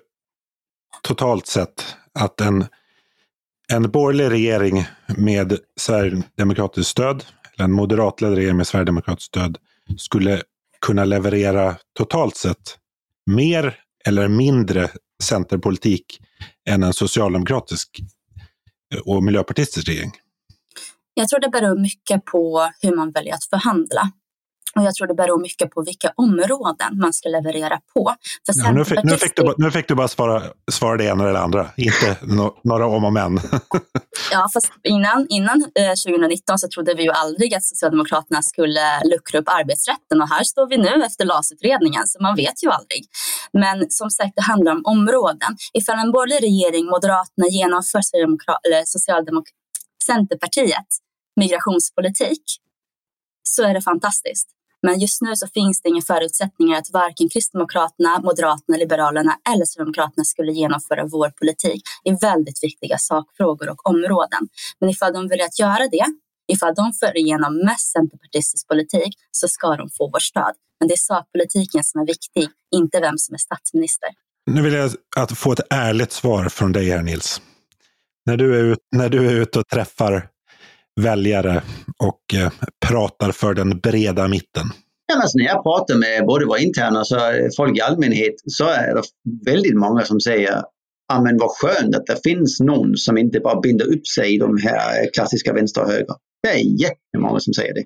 totalt 1.03 1.47
sett 1.47 1.97
att 2.15 2.41
en, 2.41 2.67
en 3.73 3.91
borgerlig 3.91 4.31
regering 4.31 4.87
med 5.17 5.59
sverigedemokratiskt 5.81 6.91
stöd, 6.91 7.25
eller 7.55 7.65
en 7.65 7.73
moderatledd 7.73 8.35
regering 8.35 8.57
med 8.57 8.67
sverigedemokratiskt 8.67 9.29
stöd, 9.29 9.59
skulle 9.97 10.43
kunna 10.87 11.05
leverera 11.05 11.77
totalt 11.99 12.37
sett 12.37 12.79
mer 13.27 13.79
eller 14.07 14.29
mindre 14.29 14.91
centerpolitik 15.23 16.21
än 16.69 16.83
en 16.83 16.93
socialdemokratisk 16.93 18.01
och 19.05 19.23
miljöpartistisk 19.23 19.89
regering? 19.89 20.13
Jag 21.15 21.29
tror 21.29 21.41
det 21.41 21.49
beror 21.49 21.79
mycket 21.79 22.25
på 22.25 22.69
hur 22.81 22.97
man 22.97 23.11
väljer 23.11 23.35
att 23.35 23.45
förhandla. 23.45 24.13
Och 24.75 24.83
jag 24.83 24.95
tror 24.95 25.07
det 25.07 25.15
beror 25.15 25.41
mycket 25.41 25.71
på 25.71 25.83
vilka 25.83 26.13
områden 26.17 26.99
man 27.01 27.13
ska 27.13 27.29
leverera 27.29 27.81
på. 27.95 28.15
Ja, 28.65 28.73
nu, 28.73 28.85
fick, 28.85 29.05
nu, 29.05 29.17
fick 29.17 29.37
du, 29.37 29.55
nu 29.59 29.71
fick 29.71 29.89
du 29.89 29.95
bara 29.95 30.09
svara, 30.09 30.43
svara 30.71 30.97
det 30.97 31.05
ena 31.05 31.25
eller 31.25 31.33
det 31.33 31.41
andra, 31.41 31.71
inte 31.77 32.17
no, 32.23 32.61
några 32.65 32.87
om 32.87 33.05
och 33.05 33.13
men. 33.13 33.41
ja, 34.31 34.49
fast 34.55 34.73
innan, 34.83 35.27
innan 35.29 35.65
eh, 35.75 35.95
2019 36.07 36.59
så 36.59 36.69
trodde 36.69 36.95
vi 36.95 37.03
ju 37.03 37.11
aldrig 37.11 37.55
att 37.55 37.65
Socialdemokraterna 37.65 38.43
skulle 38.43 39.05
luckra 39.05 39.41
upp 39.41 39.49
arbetsrätten 39.49 40.23
och 40.23 40.29
här 40.29 40.45
står 40.45 40.69
vi 40.69 40.77
nu 40.77 41.05
efter 41.07 41.25
LAS-utredningen, 41.25 42.07
så 42.07 42.23
man 42.23 42.37
vet 42.37 42.63
ju 42.65 42.69
aldrig. 42.71 43.03
Men 43.53 43.91
som 43.91 44.11
sagt, 44.11 44.33
det 44.37 44.43
handlar 44.43 44.73
om 44.73 44.83
områden. 44.85 45.57
Ifall 45.73 45.99
en 45.99 46.13
borgerlig 46.13 46.43
regering, 46.49 46.87
Moderaterna, 46.87 47.47
genomför 47.51 48.03
eller 48.67 48.85
Socialdemok 48.85 49.45
Centerpartiet 50.07 50.87
migrationspolitik 51.37 52.43
så 53.43 53.63
är 53.63 53.75
det 53.75 53.83
fantastiskt. 53.83 54.49
Men 54.87 55.01
just 55.01 55.23
nu 55.23 55.37
så 55.37 55.47
finns 55.47 55.83
det 55.83 55.89
inga 55.89 56.03
förutsättningar 56.03 56.79
att 56.79 56.91
varken 56.93 57.29
Kristdemokraterna, 57.29 58.21
Moderaterna, 58.21 58.79
Liberalerna 58.79 59.39
eller 59.55 59.65
Sverigedemokraterna 59.65 60.25
skulle 60.25 60.53
genomföra 60.53 61.07
vår 61.07 61.31
politik 61.31 61.83
i 62.05 62.11
väldigt 62.13 62.65
viktiga 62.65 62.99
sakfrågor 62.99 63.69
och 63.71 63.87
områden. 63.87 64.49
Men 64.81 64.91
ifall 64.91 65.13
de 65.13 65.29
väljer 65.29 65.47
att 65.47 65.59
göra 65.59 65.89
det, 65.89 66.07
ifall 66.53 66.75
de 66.75 66.93
för 66.93 67.17
igenom 67.17 67.57
mest 67.57 67.93
centerpartistisk 67.93 68.69
politik 68.69 69.15
så 69.31 69.49
ska 69.49 69.77
de 69.77 69.91
få 69.91 70.11
vårt 70.11 70.23
stöd. 70.23 70.55
Men 70.81 70.89
det 70.89 70.95
är 70.95 70.99
sakpolitiken 70.99 71.85
som 71.85 72.01
är 72.01 72.07
viktig, 72.07 72.49
inte 72.75 73.01
vem 73.01 73.19
som 73.19 73.35
är 73.35 73.39
statsminister. 73.39 74.09
Nu 74.51 74.63
vill 74.63 74.73
jag 74.73 74.91
att 75.17 75.39
få 75.39 75.53
ett 75.53 75.67
ärligt 75.71 76.13
svar 76.13 76.49
från 76.49 76.73
dig 76.73 76.91
här 76.91 77.03
Nils. 77.03 77.41
När 78.27 78.37
du 78.37 78.59
är, 78.59 78.65
ut, 78.65 78.79
när 78.97 79.09
du 79.09 79.27
är 79.27 79.41
ute 79.43 79.59
och 79.59 79.69
träffar 79.69 80.29
väljare 81.01 81.63
och 81.99 82.35
eh, 82.35 82.53
pratar 82.87 83.33
för 83.33 83.55
den 83.55 83.79
breda 83.79 84.29
mitten? 84.29 84.67
Ja, 85.13 85.21
alltså 85.23 85.39
när 85.39 85.45
jag 85.45 85.63
pratar 85.63 85.95
med 85.95 86.27
både 86.27 86.47
våra 86.47 86.59
interna 86.59 87.01
och 87.01 87.07
folk 87.57 87.79
i 87.79 87.81
allmänhet 87.81 88.35
så 88.47 88.65
är 88.65 88.95
det 88.95 89.03
väldigt 89.51 89.77
många 89.77 90.03
som 90.03 90.21
säger 90.21 90.63
ja 91.09 91.23
men 91.23 91.39
vad 91.39 91.51
skönt 91.51 91.97
att 91.97 92.07
det 92.07 92.21
finns 92.25 92.61
någon 92.61 92.97
som 92.97 93.19
inte 93.19 93.41
bara 93.41 93.61
binder 93.61 93.95
upp 93.95 94.07
sig 94.07 94.35
i 94.35 94.39
de 94.39 94.59
här 94.63 95.11
klassiska 95.15 95.53
vänster 95.53 95.83
och 95.83 95.91
höger. 95.91 96.15
Det 96.43 96.49
är 96.49 96.81
jättemånga 96.81 97.41
som 97.41 97.55
säger 97.55 97.75
det. 97.75 97.85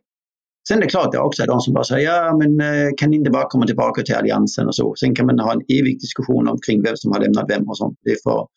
Sen 0.69 0.78
är 0.78 0.83
det 0.83 0.88
klart 0.88 1.12
det 1.12 1.19
också 1.19 1.43
är 1.43 1.47
de 1.47 1.61
som 1.61 1.75
bara 1.75 1.85
säger 1.85 2.09
ja 2.09 2.37
men 2.37 2.61
eh, 2.61 2.88
kan 2.97 3.11
ni 3.11 3.16
inte 3.16 3.31
bara 3.31 3.49
komma 3.49 3.66
tillbaka 3.66 4.02
till 4.02 4.14
alliansen 4.14 4.66
och 4.66 4.75
så. 4.75 4.95
Sen 5.00 5.14
kan 5.14 5.26
man 5.26 5.38
ha 5.38 5.52
en 5.52 5.62
evig 5.78 6.00
diskussion 6.00 6.49
omkring 6.49 6.83
vem 6.83 6.97
som 6.97 7.12
har 7.12 7.21
lämnat 7.21 7.45
vem 7.49 7.69
och 7.69 7.78
sånt. 7.78 7.99
Det, 8.02 8.23
får, 8.23 8.49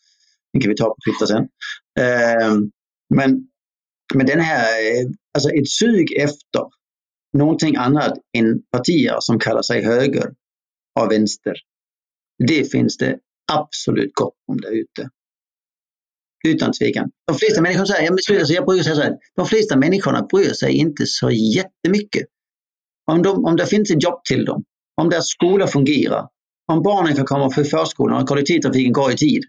det 0.54 0.60
kan 0.60 0.70
vi 0.70 0.76
ta 0.76 0.86
på 0.86 0.96
Twitter 1.06 1.26
sen. 1.26 1.48
Ehm, 2.00 2.72
men, 3.16 3.48
men 4.16 4.26
den 4.26 4.40
här, 4.40 4.66
alltså 5.34 5.50
ett 5.50 5.70
sug 5.70 6.14
efter 6.18 6.62
någonting 7.38 7.76
annat 7.76 8.14
än 8.38 8.62
partier 8.72 9.18
som 9.20 9.40
kallar 9.40 9.62
sig 9.62 9.84
höger 9.84 10.34
och 11.00 11.12
vänster. 11.12 11.54
Det 12.48 12.72
finns 12.72 12.98
det 12.98 13.20
absolut 13.52 14.12
gott 14.14 14.36
om 14.48 14.58
där 14.62 14.72
ute. 14.72 15.10
Utan 16.48 16.72
tvekan. 16.72 17.12
De 17.28 17.38
flesta 17.38 17.62
människor 17.62 17.86
säger, 17.86 18.04
jag, 18.04 18.40
alltså 18.40 18.54
jag 18.54 18.66
brukar 18.66 18.84
säga 18.84 18.96
så 18.96 19.02
här, 19.02 19.18
de 19.36 19.46
flesta 19.46 19.78
människorna 19.78 20.28
bryr 20.32 20.54
sig 20.54 20.74
inte 20.74 21.06
så 21.06 21.32
jättemycket. 21.32 22.28
Om, 23.12 23.22
de, 23.22 23.46
om 23.46 23.56
det 23.56 23.66
finns 23.66 23.92
ett 23.92 24.04
jobb 24.04 24.24
till 24.24 24.46
dem, 24.46 24.64
om 25.02 25.10
deras 25.10 25.28
skola 25.28 25.68
fungerar, 25.68 26.28
om 26.72 26.84
barnen 26.84 27.16
kan 27.16 27.26
komma 27.26 27.52
för 27.52 27.64
förskolan 27.64 28.22
och 28.22 28.28
kollektivtrafiken 28.28 28.94
går 28.94 29.12
i 29.12 29.18
tid, 29.18 29.44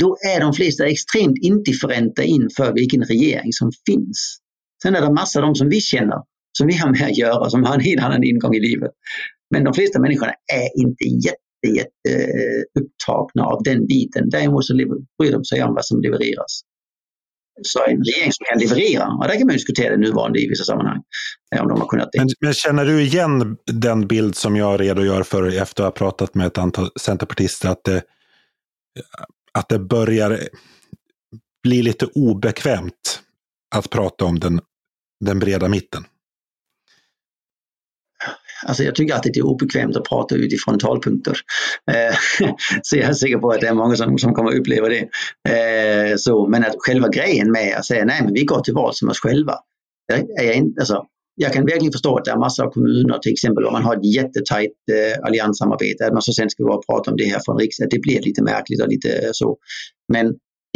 då 0.00 0.16
är 0.34 0.40
de 0.40 0.52
flesta 0.52 0.86
extremt 0.86 1.38
indifferenta 1.42 2.22
inför 2.22 2.72
vilken 2.72 3.02
regering 3.02 3.52
som 3.52 3.72
finns. 3.86 4.38
Sen 4.82 4.94
är 4.94 5.00
det 5.00 5.12
massa 5.12 5.42
av 5.42 5.54
som 5.54 5.68
vi 5.68 5.80
känner, 5.80 6.18
som 6.58 6.66
vi 6.66 6.76
har 6.76 6.90
med 6.90 7.02
att 7.02 7.16
göra, 7.16 7.50
som 7.50 7.64
har 7.64 7.74
en 7.74 7.80
helt 7.80 8.02
annan 8.02 8.24
ingång 8.24 8.54
i 8.54 8.60
livet. 8.60 8.90
Men 9.50 9.64
de 9.64 9.74
flesta 9.74 10.00
människorna 10.00 10.32
är 10.52 10.80
inte 10.82 11.04
jätte 11.04 11.38
jätteupptagna 11.66 13.42
eh, 13.42 13.48
av 13.48 13.62
den 13.62 13.86
biten. 13.86 14.30
Däremot 14.30 14.66
så 14.66 14.74
bryr 15.18 15.32
de 15.32 15.44
sig 15.44 15.62
om 15.62 15.74
vad 15.74 15.84
som 15.84 16.00
levereras. 16.00 16.60
Så 17.62 17.78
en 17.86 18.04
regering 18.04 18.32
som 18.32 18.44
kan 18.50 18.58
leverera, 18.58 19.06
och 19.06 19.28
där 19.28 19.38
kan 19.38 19.46
man 19.46 19.54
diskutera 19.54 19.90
det 19.90 19.96
nuvarande 19.96 20.40
i 20.40 20.48
vissa 20.48 20.64
sammanhang. 20.64 21.02
Eh, 21.54 21.62
om 21.62 21.68
de 21.68 21.80
har 21.80 21.88
kunnat 21.88 22.08
det. 22.12 22.18
Men, 22.18 22.28
men, 22.40 22.54
känner 22.54 22.84
du 22.84 23.02
igen 23.02 23.56
den 23.66 24.06
bild 24.06 24.36
som 24.36 24.56
jag 24.56 24.80
redogör 24.80 25.22
för 25.22 25.62
efter 25.62 25.82
att 25.82 25.86
ha 25.86 25.90
pratat 25.90 26.34
med 26.34 26.46
ett 26.46 26.58
antal 26.58 26.90
centerpartister, 27.00 27.68
att 27.68 27.84
det, 27.84 28.02
att 29.58 29.68
det 29.68 29.78
börjar 29.78 30.48
bli 31.62 31.82
lite 31.82 32.06
obekvämt 32.06 33.20
att 33.74 33.90
prata 33.90 34.24
om 34.24 34.40
den, 34.40 34.60
den 35.24 35.38
breda 35.38 35.68
mitten? 35.68 36.04
Alltså 38.66 38.82
jag 38.82 38.94
tycker 38.94 39.14
att 39.14 39.22
det 39.22 39.36
är 39.36 39.46
obekvämt 39.46 39.96
att 39.96 40.04
prata 40.04 40.34
utifrån 40.34 40.78
talpunkter. 40.78 41.36
Eh, 41.90 42.46
så 42.82 42.96
jag 42.96 43.08
är 43.08 43.12
säker 43.12 43.38
på 43.38 43.50
att 43.50 43.60
det 43.60 43.68
är 43.68 43.74
många 43.74 43.96
som, 43.96 44.18
som 44.18 44.34
kommer 44.34 44.50
att 44.50 44.58
uppleva 44.58 44.88
det. 44.88 45.08
Eh, 45.48 46.16
så, 46.16 46.48
men 46.48 46.64
att 46.64 46.74
själva 46.78 47.08
grejen 47.08 47.52
med 47.52 47.76
att 47.76 47.86
säga 47.86 48.04
nej 48.04 48.22
men 48.22 48.34
vi 48.34 48.44
går 48.44 48.60
till 48.60 48.74
val 48.74 48.94
som 48.94 49.08
oss 49.08 49.20
själva. 49.20 49.54
Är 50.12 50.44
jag, 50.44 50.54
inte, 50.54 50.80
alltså, 50.80 51.06
jag 51.34 51.52
kan 51.52 51.66
verkligen 51.66 51.92
förstå 51.92 52.16
att 52.16 52.24
det 52.24 52.30
är 52.30 52.36
massor 52.36 52.64
av 52.64 52.70
kommuner, 52.70 53.18
till 53.18 53.32
exempel 53.32 53.64
om 53.64 53.72
man 53.72 53.82
har 53.82 53.96
ett 53.96 54.14
jättetajt 54.14 54.78
eh, 54.92 55.26
allianssamarbete, 55.26 56.06
att 56.06 56.12
man 56.12 56.22
så 56.22 56.32
sen 56.32 56.50
ska 56.50 56.64
gå 56.64 56.74
och 56.74 56.86
prata 56.86 57.10
om 57.10 57.16
det 57.16 57.24
här 57.24 57.40
från 57.44 57.58
riksdagen. 57.58 57.88
Det 57.90 57.98
blir 57.98 58.20
lite 58.22 58.42
märkligt 58.42 58.82
och 58.82 58.88
lite 58.88 59.08
eh, 59.08 59.30
så. 59.32 59.56
Men 60.12 60.26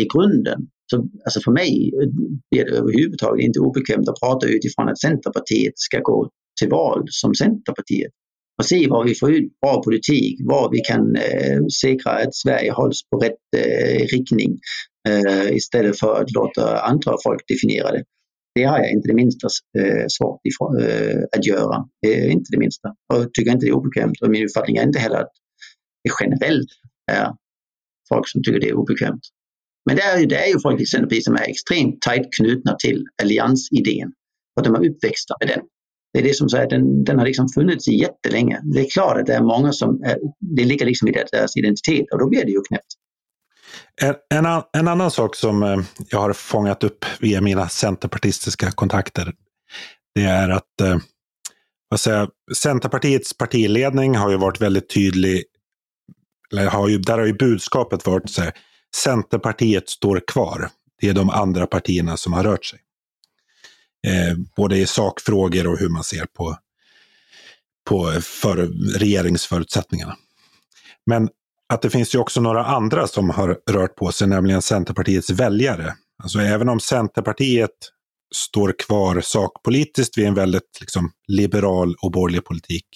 i 0.03 0.05
grunden, 0.15 0.59
så, 0.91 0.97
alltså 1.25 1.41
för 1.41 1.53
mig 1.53 1.93
eh, 2.03 2.09
blir 2.51 2.65
det 2.65 2.77
överhuvudtaget 2.77 3.47
inte 3.47 3.61
obekvämt 3.61 4.09
att 4.09 4.21
prata 4.21 4.47
utifrån 4.47 4.89
att 4.89 5.01
Centerpartiet 5.01 5.73
ska 5.77 5.99
gå 6.01 6.31
till 6.61 6.71
val 6.71 7.03
som 7.11 7.35
Centerpartiet 7.35 8.13
och 8.59 8.67
se 8.67 8.89
var 8.89 9.05
vi 9.05 9.15
får 9.15 9.33
ut 9.33 9.61
bra 9.61 9.83
politik, 9.83 10.41
var 10.45 10.71
vi 10.73 10.81
kan 10.81 11.17
eh, 11.17 11.61
säkra 11.81 12.13
att 12.13 12.35
Sverige 12.35 12.73
hålls 12.73 13.01
på 13.11 13.19
rätt 13.19 13.45
eh, 13.57 14.07
riktning 14.13 14.59
eh, 15.09 15.57
istället 15.57 15.99
för 15.99 16.23
att 16.23 16.31
låta 16.31 16.81
andra 16.81 17.13
folk 17.25 17.41
definiera 17.49 17.93
det. 17.93 18.05
Det 18.59 18.65
har 18.65 18.79
jag 18.79 18.91
inte 18.93 19.09
det 19.09 19.15
minsta 19.15 19.49
eh, 19.79 20.07
svårt 20.17 20.41
ifrån, 20.51 20.71
eh, 20.83 21.23
att 21.37 21.47
göra. 21.47 21.77
Eh, 22.07 22.33
inte 22.33 22.49
det 22.53 22.59
minsta. 22.59 22.89
Och 23.13 23.35
tycker 23.35 23.51
inte 23.51 23.67
det 23.67 23.71
är 23.71 23.81
obekvämt. 23.81 24.23
Och 24.23 24.31
min 24.31 24.45
uppfattning 24.45 24.77
är 24.77 24.83
inte 24.83 24.99
heller 24.99 25.21
att 25.25 25.33
det 26.05 26.11
generellt 26.21 26.71
är 27.13 27.29
folk 28.09 28.29
som 28.29 28.43
tycker 28.43 28.61
det 28.61 28.69
är 28.69 28.79
obekvämt. 28.83 29.25
Men 29.87 29.97
det 29.97 30.03
är, 30.03 30.27
det 30.27 30.37
är 30.45 30.49
ju 30.53 30.61
folk 30.61 30.81
i 30.81 30.87
Centerpartiet 30.87 31.25
som 31.25 31.35
är 31.35 31.49
extremt 31.49 32.01
tajt 32.01 32.27
knutna 32.37 32.73
till 32.75 33.05
alliansidén. 33.23 34.13
Och 34.57 34.63
de 34.63 34.75
är 34.75 34.89
uppväxta 34.91 35.35
med 35.41 35.49
den 35.49 35.63
det 36.13 36.19
är 36.19 36.23
det 36.23 36.35
som 36.35 36.49
säger, 36.49 36.69
den, 36.69 37.05
den 37.05 37.19
har 37.19 37.27
liksom 37.27 37.49
funnits 37.49 37.89
jättelänge. 37.89 38.61
Det 38.75 38.81
är 38.81 38.91
klart 38.91 39.21
att 39.21 39.27
det 39.27 39.35
är 39.35 39.43
många 39.43 39.73
som, 39.73 40.03
är, 40.03 40.19
det 40.57 40.65
ligger 40.65 40.87
liksom 40.87 41.09
i 41.09 41.13
deras 41.13 41.57
identitet 41.57 42.07
och 42.13 42.19
då 42.19 42.29
blir 42.29 42.45
det 42.45 42.51
ju 42.51 42.61
knäppt. 42.69 42.93
En, 44.01 44.15
en, 44.31 44.63
en, 44.73 44.89
annan 44.89 45.11
sak 45.11 45.37
som 45.37 45.63
eh, 45.63 45.79
jag 46.11 46.19
har 46.19 46.33
fångat 46.33 46.85
upp 46.85 47.05
via 47.21 47.41
mina 47.41 47.69
centerpartistiska 47.69 48.71
kontakter, 48.71 49.33
det 50.15 50.23
är 50.23 50.49
att 50.49 50.81
eh, 50.81 50.97
vad 51.89 52.01
säger, 52.01 52.29
Centerpartiets 52.57 53.37
partiledning 53.37 54.17
har 54.17 54.31
ju 54.31 54.37
varit 54.37 54.61
väldigt 54.61 54.91
tydlig, 54.91 55.45
eller 56.53 56.67
har 56.67 56.89
ju, 56.89 56.99
där 56.99 57.19
har 57.19 57.27
ju 57.27 57.33
budskapet 57.33 58.07
varit 58.07 58.31
så 58.31 58.43
här, 58.43 58.53
Centerpartiet 58.97 59.89
står 59.89 60.23
kvar. 60.27 60.71
Det 61.01 61.09
är 61.09 61.15
de 61.15 61.31
andra 61.31 61.67
partierna 61.67 62.17
som 62.17 62.33
har 62.33 62.45
rört 62.45 62.65
sig. 62.65 62.81
Eh, 64.07 64.37
både 64.57 64.77
i 64.77 64.87
sakfrågor 64.87 65.67
och 65.67 65.79
hur 65.79 65.89
man 65.89 66.05
ser 66.05 66.27
på, 66.27 66.57
på 67.89 68.21
för 68.21 68.57
regeringsförutsättningarna. 68.99 70.17
Men 71.07 71.29
att 71.69 71.83
det 71.83 71.91
finns 71.91 72.15
ju 72.15 72.19
också 72.19 72.41
några 72.41 72.65
andra 72.65 73.07
som 73.07 73.31
har 73.31 73.59
rört 73.71 73.97
på 73.97 74.13
sig, 74.13 74.29
nämligen 74.29 74.63
Centerpartiets 74.63 75.31
väljare. 75.31 75.95
Alltså 76.23 76.39
även 76.39 76.69
om 76.69 76.81
Centerpartiet 76.81 77.71
står 78.35 78.75
kvar 78.79 79.21
sakpolitiskt 79.21 80.19
vid 80.19 80.27
en 80.27 80.35
väldigt 80.35 80.79
liksom, 80.81 81.11
liberal 81.29 81.95
och 82.03 82.13
borgerlig 82.13 82.45
politik, 82.45 82.87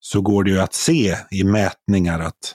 så 0.00 0.20
går 0.20 0.44
det 0.44 0.50
ju 0.50 0.60
att 0.60 0.74
se 0.74 1.16
i 1.30 1.44
mätningar 1.44 2.20
att 2.20 2.54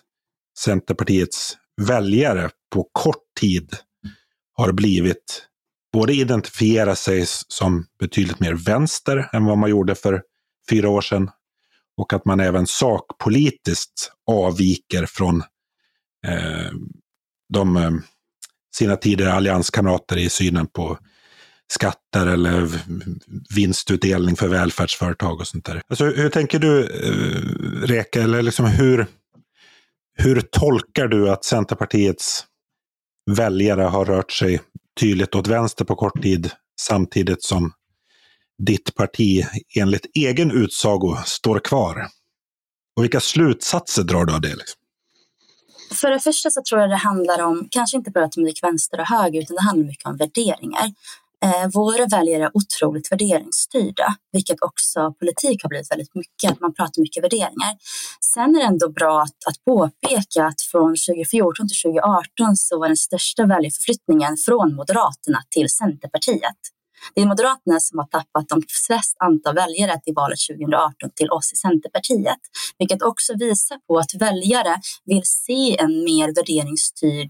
Centerpartiets 0.60 1.58
väljare 1.82 2.50
på 2.74 2.90
kort 2.92 3.24
tid 3.40 3.76
har 4.54 4.72
blivit 4.72 5.48
både 5.94 6.14
identifiera 6.14 6.96
sig 6.96 7.26
som 7.28 7.86
betydligt 8.00 8.40
mer 8.40 8.54
vänster 8.54 9.30
än 9.34 9.46
vad 9.46 9.58
man 9.58 9.70
gjorde 9.70 9.96
för 9.96 10.22
fyra 10.70 10.90
år 10.90 11.02
sedan 11.02 11.30
och 11.98 12.14
att 12.14 12.26
man 12.26 12.40
även 12.40 12.68
sakpolitiskt 12.68 14.12
avviker 14.28 15.06
från 15.06 15.44
eh, 16.28 16.72
de, 17.54 17.78
eh, 17.78 17.92
sina 18.76 18.96
tidigare 18.96 19.34
allianskamrater 19.34 20.18
i 20.18 20.30
synen 20.30 20.68
på 20.68 20.98
skatter 21.68 22.28
eller 22.28 22.70
vinstutdelning 23.56 24.36
för 24.36 24.48
välfärdsföretag 24.48 25.40
och 25.40 25.48
sånt 25.48 25.66
där. 25.66 25.82
Alltså, 25.88 26.06
hur 26.06 26.30
tänker 26.30 26.60
du, 26.60 26.84
eh, 26.84 27.88
Reka, 27.88 28.22
eller 28.22 28.42
liksom 28.42 28.66
hur, 28.66 29.08
hur 30.18 30.42
tolkar 30.42 31.08
du 31.08 31.30
att 31.30 31.46
Centerpartiets 31.46 32.46
väljare 33.32 33.82
har 33.82 34.06
rört 34.06 34.32
sig 34.32 34.62
tydligt 35.00 35.36
åt 35.36 35.48
vänster 35.48 35.86
på 35.86 35.96
kort 35.96 36.22
tid 36.22 36.52
samtidigt 36.82 37.44
som 37.44 37.72
ditt 38.58 38.96
parti 38.96 39.46
enligt 39.76 40.06
egen 40.16 40.52
utsago 40.52 41.18
står 41.26 41.60
kvar. 41.60 42.08
Och 42.96 43.04
vilka 43.04 43.20
slutsatser 43.20 44.04
drar 44.04 44.26
du 44.26 44.34
av 44.34 44.42
det? 44.42 44.56
Liksom? 44.56 44.80
För 45.94 46.10
det 46.10 46.20
första 46.20 46.50
så 46.50 46.62
tror 46.70 46.82
jag 46.82 46.90
det 46.90 46.96
handlar 46.96 47.42
om, 47.42 47.68
kanske 47.72 47.98
inte 47.98 48.12
bara 48.12 48.26
att 48.26 48.38
gick 48.38 48.64
vänster 48.64 49.00
och 49.00 49.08
höger, 49.08 49.42
utan 49.42 49.56
det 49.56 49.62
handlar 49.62 49.88
mycket 49.88 50.06
om 50.06 50.18
värderingar. 50.18 50.94
Eh, 51.44 51.68
våra 51.74 52.06
väljare 52.06 52.44
är 52.44 52.52
otroligt 52.54 53.12
värderingsstyrda, 53.12 54.16
vilket 54.32 54.62
också 54.62 55.14
politik 55.20 55.64
har 55.64 55.70
blivit 55.70 55.92
väldigt 55.92 56.16
mycket, 56.16 56.52
att 56.52 56.60
man 56.60 56.74
pratar 56.74 57.02
mycket 57.02 57.24
värderingar. 57.24 57.74
Sen 58.34 58.56
är 58.56 58.60
det 58.60 58.66
ändå 58.66 58.90
bra 58.90 59.22
att, 59.22 59.40
att 59.48 59.66
påpeka 59.66 60.46
att 60.46 60.62
från 60.72 60.96
2014 61.08 61.68
till 61.68 61.78
2018 61.84 62.58
så 62.58 62.80
var 62.80 62.88
den 62.88 62.98
största 62.98 63.46
väljarförflyttningen 63.46 64.38
från 64.46 64.76
Moderaterna 64.76 65.40
till 65.50 65.70
Centerpartiet. 65.70 66.62
Det 67.16 67.22
är 67.22 67.26
Moderaterna 67.26 67.80
som 67.80 68.00
har 68.00 68.06
tappat 68.06 68.50
de 68.50 68.64
flest 68.88 69.16
antal 69.20 69.56
väljare 69.56 70.00
till 70.04 70.14
valet 70.14 70.40
2018 70.50 71.10
till 71.16 71.32
oss 71.32 71.54
i 71.54 71.56
Centerpartiet, 71.56 72.40
vilket 72.78 73.02
också 73.02 73.34
visar 73.40 73.78
på 73.88 73.98
att 73.98 74.14
väljare 74.14 74.82
vill 75.06 75.24
se 75.26 75.78
en 75.80 76.04
mer 76.04 76.28
värderingsstyrd 76.36 77.30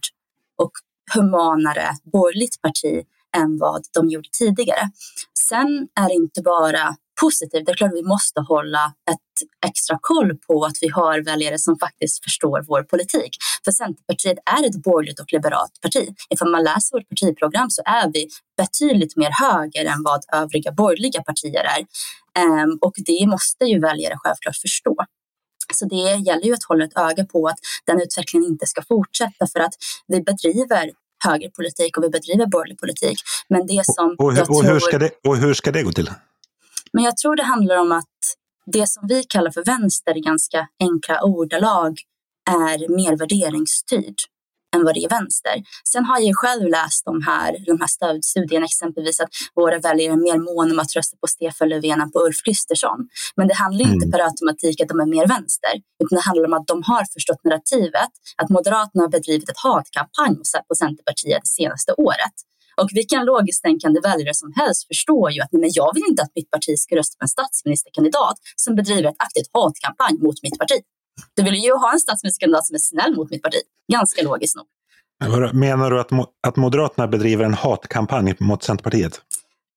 och 0.61 0.71
humanare 1.15 1.89
borgerligt 2.13 2.61
parti 2.61 3.03
än 3.37 3.57
vad 3.57 3.81
de 3.93 4.09
gjorde 4.09 4.29
tidigare. 4.39 4.89
Sen 5.39 5.87
är 5.99 6.07
det 6.07 6.13
inte 6.13 6.41
bara 6.41 6.95
positiv. 7.21 7.63
Det 7.65 7.71
är 7.71 7.75
klart 7.75 7.91
att 7.91 7.97
vi 7.97 8.03
måste 8.03 8.41
hålla 8.41 8.93
ett 9.11 9.67
extra 9.69 9.97
koll 10.01 10.37
på 10.47 10.65
att 10.65 10.77
vi 10.81 10.87
har 10.87 11.25
väljare 11.25 11.57
som 11.59 11.79
faktiskt 11.79 12.23
förstår 12.23 12.65
vår 12.67 12.83
politik. 12.83 13.31
För 13.65 13.71
Centerpartiet 13.71 14.37
är 14.45 14.69
ett 14.69 14.83
borgerligt 14.83 15.19
och 15.19 15.33
liberalt 15.33 15.81
parti. 15.81 16.09
Ifall 16.29 16.51
man 16.51 16.63
läser 16.63 16.97
vårt 16.97 17.09
partiprogram 17.09 17.69
så 17.69 17.81
är 17.85 18.11
vi 18.13 18.27
betydligt 18.57 19.15
mer 19.15 19.31
höger 19.43 19.85
än 19.85 20.03
vad 20.03 20.21
övriga 20.41 20.71
borgerliga 20.71 21.23
partier 21.23 21.65
är. 21.75 21.81
Um, 22.43 22.77
och 22.81 22.93
det 23.05 23.27
måste 23.27 23.65
ju 23.65 23.79
väljare 23.79 24.15
självklart 24.17 24.55
förstå. 24.55 24.95
Så 25.73 25.85
det 25.85 25.95
gäller 26.27 26.45
ju 26.45 26.53
att 26.53 26.63
hålla 26.63 26.85
ett 26.85 26.97
öga 26.97 27.25
på 27.25 27.47
att 27.47 27.59
den 27.85 28.01
utvecklingen 28.01 28.49
inte 28.51 28.65
ska 28.67 28.81
fortsätta 28.87 29.47
för 29.53 29.59
att 29.59 29.73
vi 30.07 30.21
bedriver 30.21 30.91
högerpolitik 31.25 31.97
och 31.97 32.03
vi 32.03 32.09
bedriver 32.09 32.45
borgerlig 32.45 32.79
politik. 32.79 33.19
Men 33.49 33.67
det 33.67 33.81
som 33.85 34.15
och, 34.17 34.25
och, 34.25 34.31
och, 34.31 34.45
tror... 34.45 34.63
hur 34.63 34.79
ska 34.79 34.97
det, 34.99 35.11
och 35.27 35.37
hur 35.37 35.53
ska 35.53 35.71
det 35.71 35.83
gå 35.83 35.91
till? 35.91 36.09
Men 36.95 37.03
jag 37.03 37.17
tror 37.17 37.35
det 37.35 37.43
handlar 37.43 37.77
om 37.77 37.91
att 37.91 38.17
det 38.65 38.89
som 38.89 39.07
vi 39.07 39.23
kallar 39.23 39.51
för 39.51 39.63
vänster 39.63 40.17
i 40.17 40.21
ganska 40.21 40.67
enkla 40.79 41.23
ordalag 41.23 41.93
är 42.49 42.95
mer 42.95 43.17
värderingsstyrd 43.17 44.15
än 44.75 44.83
vad 44.85 44.93
det 44.95 45.03
är 45.03 45.09
vänster. 45.09 45.55
Sen 45.91 46.05
har 46.05 46.19
jag 46.19 46.35
själv 46.35 46.67
läst 46.67 47.05
de 47.05 47.21
här, 47.21 47.51
de 47.65 47.79
här 47.79 47.87
stödstudierna, 47.87 48.65
exempelvis 48.65 49.19
att 49.19 49.29
våra 49.55 49.79
väljare 49.79 50.13
är 50.13 50.23
mer 50.27 50.39
måna 50.49 50.73
om 50.73 50.79
att 50.79 50.95
rösta 50.95 51.17
på 51.21 51.27
Stefan 51.27 51.69
Löfven 51.69 52.01
än 52.01 52.11
på 52.11 52.19
Ulf 52.25 52.39
Kristersson. 52.45 52.99
Men 53.35 53.47
det 53.47 53.53
handlar 53.53 53.85
mm. 53.85 53.93
inte 53.93 54.07
per 54.11 54.25
automatik 54.29 54.81
att 54.81 54.87
de 54.87 54.99
är 54.99 55.05
mer 55.15 55.27
vänster, 55.27 55.73
utan 56.03 56.15
det 56.17 56.25
handlar 56.29 56.45
om 56.45 56.53
att 56.53 56.67
de 56.67 56.83
har 56.85 57.03
förstått 57.13 57.43
narrativet, 57.43 58.11
att 58.41 58.49
Moderaterna 58.49 59.03
har 59.03 59.11
bedrivit 59.17 59.49
ett 59.49 59.61
hatkampanj 59.67 60.35
på 60.69 60.75
Centerpartiet 60.75 61.41
det 61.41 61.53
senaste 61.59 61.91
året. 62.07 62.35
Och 62.81 62.89
vilken 62.93 63.25
logiskt 63.25 63.63
tänkande 63.63 63.99
väljare 63.99 64.33
som 64.33 64.53
helst 64.59 64.87
förstår 64.87 65.31
ju 65.31 65.41
att 65.41 65.51
nej, 65.51 65.61
men 65.61 65.69
jag 65.73 65.93
vill 65.95 66.03
inte 66.09 66.21
att 66.23 66.31
mitt 66.35 66.51
parti 66.51 66.73
ska 66.77 66.95
rösta 66.95 67.15
på 67.19 67.23
en 67.23 67.33
statsministerkandidat 67.37 68.37
som 68.55 68.75
bedriver 68.75 69.09
ett 69.09 69.15
aktivt 69.27 69.49
hatkampanj 69.53 70.15
mot 70.25 70.43
mitt 70.43 70.57
parti. 70.59 70.77
Du 71.35 71.43
vill 71.43 71.55
ju 71.55 71.71
ha 71.83 71.93
en 71.93 71.99
statsministerkandidat 71.99 72.65
som 72.67 72.75
är 72.75 72.79
snäll 72.79 73.15
mot 73.15 73.29
mitt 73.29 73.43
parti. 73.43 73.61
Ganska 73.91 74.21
logiskt 74.23 74.55
nog. 74.55 74.67
Menar 75.53 75.91
du 75.91 75.99
att, 75.99 76.09
att 76.47 76.55
Moderaterna 76.55 77.07
bedriver 77.07 77.45
en 77.45 77.53
hatkampanj 77.53 78.35
mot 78.39 78.63
Centerpartiet? 78.63 79.21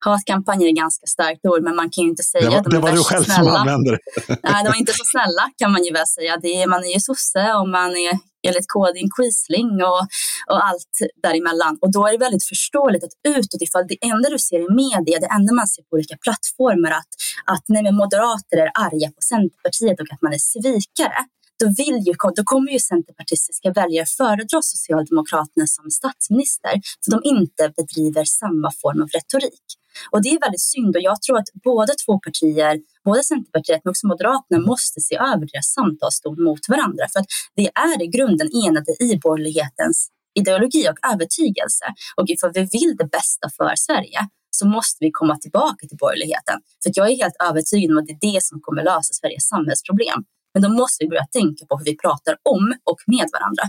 Hatkampanj 0.05 0.67
är 0.67 0.71
ganska 0.71 1.07
starkt 1.07 1.45
ord, 1.45 1.63
men 1.63 1.75
man 1.75 1.89
kan 1.89 2.03
ju 2.03 2.09
inte 2.09 2.23
säga 2.23 2.43
det 2.43 2.49
var, 2.49 2.57
att 2.57 2.63
de 2.63 2.69
det 2.75 2.79
var 2.79 2.91
du 2.91 3.03
själv 3.03 3.23
snälla. 3.23 3.51
som 3.51 3.61
använde 3.61 3.91
det. 3.91 3.99
Nej, 4.43 4.63
de 4.63 4.69
är 4.69 4.79
inte 4.79 4.93
så 4.93 5.03
snälla 5.05 5.43
kan 5.57 5.71
man 5.71 5.83
ju 5.83 5.91
väl 5.93 6.07
säga. 6.07 6.37
Det 6.37 6.61
är, 6.61 6.67
man 6.67 6.83
är 6.83 6.93
ju 6.93 6.99
sosse 6.99 7.53
och 7.53 7.69
man 7.69 7.91
är 7.91 8.13
enligt 8.47 8.69
koden 8.75 9.07
quisling 9.15 9.71
och, 9.91 10.03
och 10.51 10.59
allt 10.69 10.95
däremellan. 11.23 11.73
Och 11.81 11.91
då 11.95 12.07
är 12.07 12.11
det 12.11 12.25
väldigt 12.27 12.47
förståeligt 12.51 13.03
att 13.03 13.15
utåt, 13.37 13.61
ifall 13.67 13.85
det 13.87 13.97
enda 14.11 14.29
du 14.29 14.39
ser 14.39 14.59
i 14.67 14.69
media, 14.83 15.19
det 15.25 15.31
enda 15.37 15.51
man 15.53 15.67
ser 15.67 15.83
på 15.83 15.91
olika 15.97 16.15
plattformar, 16.25 16.91
att, 16.99 17.11
att 17.53 17.65
nej, 17.67 17.91
moderater 17.91 18.57
är 18.63 18.69
arga 18.87 19.07
på 19.17 19.21
Centerpartiet 19.33 19.99
och 19.99 20.13
att 20.13 20.21
man 20.21 20.33
är 20.33 20.43
svikare 20.53 21.21
då, 21.59 21.65
vill 21.77 21.97
ju, 22.07 22.13
då 22.35 22.43
kommer 22.45 22.71
ju 22.71 22.79
centerpartistiska 22.79 23.71
väljare 23.71 24.05
föredra 24.05 24.61
Socialdemokraterna 24.61 25.67
som 25.67 25.91
statsminister 25.91 26.73
för 27.03 27.11
de 27.11 27.19
inte 27.23 27.73
bedriver 27.77 28.23
samma 28.25 28.71
form 28.81 29.01
av 29.01 29.07
retorik. 29.07 29.67
Och 30.11 30.21
det 30.23 30.29
är 30.29 30.39
väldigt 30.39 30.67
synd 30.73 30.95
och 30.95 31.01
jag 31.01 31.21
tror 31.21 31.37
att 31.37 31.49
båda 31.63 31.93
två 32.05 32.19
partier, 32.19 32.79
både 33.05 33.23
Centerpartiet 33.23 33.81
men 33.83 33.91
också 33.91 34.07
Moderaterna 34.07 34.59
måste 34.71 35.01
se 35.01 35.15
över 35.15 35.45
deras 35.51 35.67
samtalston 35.77 36.43
mot 36.43 36.63
varandra 36.69 37.05
för 37.13 37.19
att 37.19 37.31
vi 37.55 37.65
är 37.91 38.03
i 38.03 38.07
grunden 38.07 38.49
enade 38.65 38.91
i 39.03 39.17
borgerlighetens 39.25 40.09
ideologi 40.39 40.83
och 40.91 40.99
övertygelse. 41.13 41.85
Och 42.17 42.29
ifall 42.29 42.51
vi 42.53 42.63
vill 42.75 42.91
det 42.97 43.09
bästa 43.17 43.49
för 43.57 43.73
Sverige 43.75 44.19
så 44.51 44.67
måste 44.67 44.97
vi 45.05 45.09
komma 45.11 45.35
tillbaka 45.37 45.87
till 45.87 45.97
borgerligheten. 45.97 46.57
För 46.83 46.91
jag 46.95 47.11
är 47.11 47.15
helt 47.23 47.37
övertygad 47.49 47.91
om 47.91 47.97
att 47.97 48.07
det 48.07 48.17
är 48.17 48.33
det 48.33 48.43
som 48.43 48.61
kommer 48.61 48.83
lösa 48.83 49.13
Sveriges 49.13 49.47
samhällsproblem. 49.47 50.19
Men 50.59 50.71
då 50.71 50.77
måste 50.77 51.03
vi 51.03 51.09
börja 51.09 51.25
tänka 51.25 51.65
på 51.65 51.77
hur 51.77 51.85
vi 51.85 51.97
pratar 51.97 52.37
om 52.49 52.73
och 52.83 52.99
med 53.07 53.29
varandra. 53.33 53.63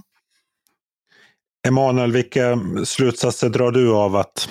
Emanuel, 1.69 2.13
vilka 2.13 2.59
slutsatser 2.85 3.49
drar 3.49 3.71
du 3.71 3.93
av 3.93 4.17
att 4.17 4.49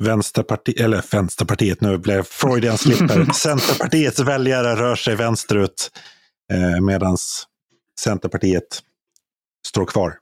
Vänsterpartiet, 0.00 0.80
eller 0.80 1.04
Vänsterpartiet, 1.12 1.80
nu 1.80 1.98
blev 1.98 2.22
Freudian 2.22 2.78
slipper, 2.78 3.32
Centerpartiets 3.34 4.20
väljare 4.20 4.76
rör 4.76 4.94
sig 4.94 5.16
vänsterut 5.16 5.90
eh, 6.52 6.80
medan 6.80 7.16
Centerpartiet 8.00 8.82
står 9.66 9.86
kvar? 9.86 10.14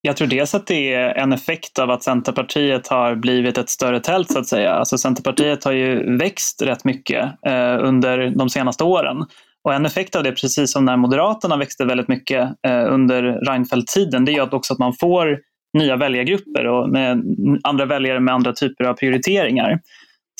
Jag 0.00 0.16
tror 0.16 0.28
dels 0.28 0.54
att 0.54 0.66
det 0.66 0.94
är 0.94 1.14
en 1.14 1.32
effekt 1.32 1.78
av 1.78 1.90
att 1.90 2.02
Centerpartiet 2.02 2.88
har 2.88 3.14
blivit 3.14 3.58
ett 3.58 3.70
större 3.70 4.00
tält 4.00 4.32
så 4.32 4.38
att 4.38 4.46
säga. 4.46 4.72
Alltså 4.72 4.98
Centerpartiet 4.98 5.64
har 5.64 5.72
ju 5.72 6.16
växt 6.16 6.62
rätt 6.62 6.84
mycket 6.84 7.24
eh, 7.46 7.78
under 7.80 8.30
de 8.30 8.48
senaste 8.48 8.84
åren. 8.84 9.26
Och 9.66 9.74
en 9.74 9.86
effekt 9.86 10.16
av 10.16 10.22
det, 10.22 10.32
precis 10.32 10.72
som 10.72 10.84
när 10.84 10.96
Moderaterna 10.96 11.56
växte 11.56 11.84
väldigt 11.84 12.08
mycket 12.08 12.48
eh, 12.66 12.92
under 12.92 13.22
Reinfeldt-tiden, 13.22 14.24
det 14.24 14.32
är 14.32 14.42
att 14.42 14.54
också 14.54 14.72
att 14.72 14.78
man 14.78 14.92
får 14.92 15.38
nya 15.78 15.96
väljargrupper 15.96 16.66
och 16.66 16.88
med 16.88 17.22
andra 17.62 17.84
väljare 17.84 18.20
med 18.20 18.34
andra 18.34 18.52
typer 18.52 18.84
av 18.84 18.94
prioriteringar. 18.94 19.80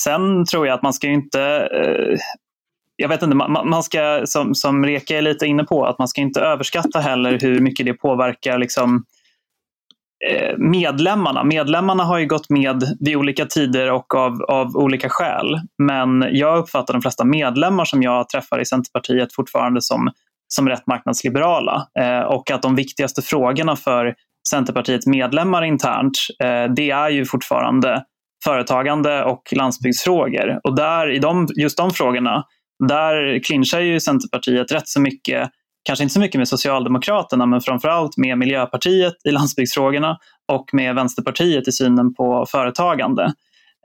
Sen 0.01 0.45
tror 0.45 0.67
jag 0.67 0.75
att 0.75 0.83
man 0.83 0.93
ska 0.93 1.09
inte 1.09 1.41
eh, 1.75 2.19
jag 2.97 3.09
vet 3.09 3.23
inte, 3.23 3.37
man, 3.37 3.69
man 3.69 3.83
ska, 3.83 4.23
som, 4.25 4.55
som 4.55 4.85
Reka 4.85 5.19
är 5.19 5.23
lite 5.23 5.47
inne 5.47 5.65
på, 5.65 5.85
att 5.85 5.99
man 5.99 6.09
ska 6.09 6.21
inte 6.21 6.41
överskatta 6.41 7.01
heller 7.01 7.39
hur 7.41 7.61
mycket 7.61 7.87
det 7.87 7.95
påverkar 7.95 8.59
liksom, 8.59 9.05
Eh, 9.05 9.16
Eh, 10.25 10.59
medlemmarna. 10.59 11.45
Medlemmarna 11.45 12.05
har 12.05 12.19
ju 12.19 12.27
gått 12.27 12.51
med 12.51 12.97
vid 13.01 13.17
olika 13.17 13.47
tider 13.47 13.93
och 13.93 14.15
av, 14.15 14.43
av 14.43 14.77
olika 14.77 15.09
skäl. 15.09 15.61
Men 15.79 16.25
jag 16.31 16.59
uppfattar 16.59 16.95
de 16.95 17.03
flesta 17.03 17.25
medlemmar 17.25 17.85
som 17.85 18.03
jag 18.03 18.29
träffar 18.29 18.61
i 18.61 18.65
Centerpartiet 18.65 19.35
fortfarande 19.35 19.83
som, 19.83 20.11
som 20.49 20.69
rätt 20.69 20.87
marknadsliberala. 20.87 21.87
Eh, 22.01 22.21
och 22.21 22.51
att 22.51 22.63
de 22.63 22.75
viktigaste 22.75 23.23
frågorna 23.23 23.77
för 23.77 24.15
Centerpartiets 24.51 25.07
medlemmar 25.07 25.65
internt, 25.65 26.19
eh, 26.43 26.75
det 26.77 26.91
är 26.91 27.09
ju 27.09 27.25
fortfarande 27.25 28.05
företagande 28.45 29.25
och 29.25 29.43
landsbygdsfrågor. 29.57 30.61
Och 30.65 30.77
där, 30.77 31.11
i 31.11 31.19
de, 31.19 31.49
just 31.57 31.77
de 31.77 31.91
frågorna, 31.91 32.45
där 32.89 33.45
clinchar 33.45 33.81
ju 33.81 34.01
Centerpartiet 34.01 34.73
rätt 34.73 34.89
så 34.89 35.01
mycket 35.01 35.51
kanske 35.87 36.03
inte 36.03 36.13
så 36.13 36.21
mycket 36.21 36.39
med 36.39 36.49
Socialdemokraterna 36.49 37.47
men 37.47 37.61
framförallt 37.61 38.17
med 38.17 38.39
Miljöpartiet 38.39 39.15
i 39.25 39.31
landsbygdsfrågorna 39.31 40.19
och 40.53 40.71
med 40.73 40.95
Vänsterpartiet 40.95 41.69
i 41.69 41.73
synen 41.73 42.15
på 42.15 42.47
företagande. 42.49 43.33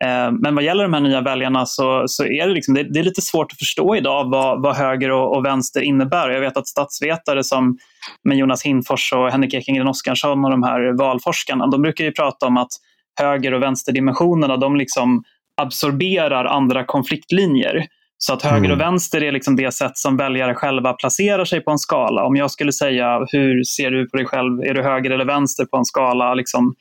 Eh, 0.04 0.32
men 0.32 0.56
vad 0.56 0.64
gäller 0.64 0.84
de 0.84 0.94
här 0.94 1.02
nya 1.02 1.22
väljarna 1.22 1.66
så, 1.66 2.04
så 2.08 2.24
är 2.26 2.48
det, 2.48 2.54
liksom, 2.54 2.74
det, 2.74 2.84
det, 2.84 3.00
är 3.00 3.04
lite 3.04 3.22
svårt 3.22 3.52
att 3.52 3.58
förstå 3.58 3.96
idag 3.96 4.30
vad, 4.30 4.62
vad 4.62 4.76
höger 4.76 5.12
och, 5.12 5.38
och, 5.38 5.46
vänster 5.46 5.82
innebär. 5.82 6.30
Jag 6.30 6.42
vet 6.42 6.58
att 6.58 6.68
statsvetare 6.68 7.44
som 7.44 7.78
med 8.24 8.38
Jonas 8.38 8.64
Hinfors 8.64 9.14
och 9.14 9.32
Henrik 9.32 9.54
Ekengren 9.54 9.88
Oskarsson 9.88 10.46
och 10.46 10.52
de 10.52 10.64
här 10.64 10.98
valforskarna, 10.98 11.68
de 11.68 11.82
brukar 11.82 12.04
ju 12.04 12.12
prata 12.12 12.46
om 12.46 12.58
att 12.58 12.72
höger 13.20 13.54
och 13.54 13.62
vänsterdimensionerna 13.62 14.58
de 14.58 14.76
liksom 14.76 15.24
absorberar 15.62 16.46
andra 16.46 16.86
konfliktlinjer. 16.86 17.86
Så 18.24 18.34
att 18.34 18.42
höger 18.42 18.60
och 18.60 18.66
mm. 18.66 18.78
vänster 18.78 19.24
är 19.24 19.32
liksom 19.32 19.56
det 19.56 19.72
sätt 19.74 19.98
som 19.98 20.18
väljare 20.18 20.56
själva 20.56 20.94
placerar 20.94 21.46
sig 21.46 21.62
på 21.62 21.72
en 21.72 21.78
skala. 21.78 22.24
Om 22.24 22.36
jag 22.36 22.52
skulle 22.52 22.72
säga 22.72 23.26
hur 23.32 23.64
ser 23.64 23.92
du 23.92 24.10
på 24.10 24.18
dig 24.18 24.26
själv, 24.26 24.62
är 24.62 24.74
du 24.74 24.84
höger 24.84 25.12
eller 25.12 25.26
vänster 25.26 25.66
på 25.66 25.78
en 25.78 25.86
skala 25.86 26.34
liksom 26.34 26.74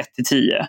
1 0.00 0.14
till 0.14 0.24
10? 0.24 0.66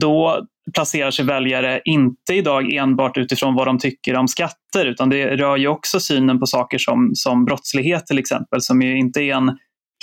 Då 0.00 0.46
placerar 0.74 1.10
sig 1.10 1.24
väljare 1.24 1.80
inte 1.84 2.34
idag 2.34 2.74
enbart 2.74 3.18
utifrån 3.18 3.54
vad 3.54 3.66
de 3.66 3.78
tycker 3.78 4.16
om 4.16 4.28
skatter 4.28 4.86
utan 4.86 5.08
det 5.08 5.36
rör 5.36 5.56
ju 5.56 5.68
också 5.68 6.00
synen 6.00 6.40
på 6.40 6.46
saker 6.46 6.78
som, 6.78 7.10
som 7.14 7.44
brottslighet 7.44 8.06
till 8.06 8.18
exempel 8.18 8.60
som 8.60 8.82
ju 8.82 8.98
inte 8.98 9.20
är 9.20 9.34
en 9.34 9.58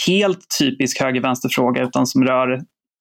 helt 0.08 0.46
typisk 0.60 1.02
höger-vänster-fråga 1.02 1.84
utan 1.84 2.08
som 2.08 2.24
rör 2.24 2.60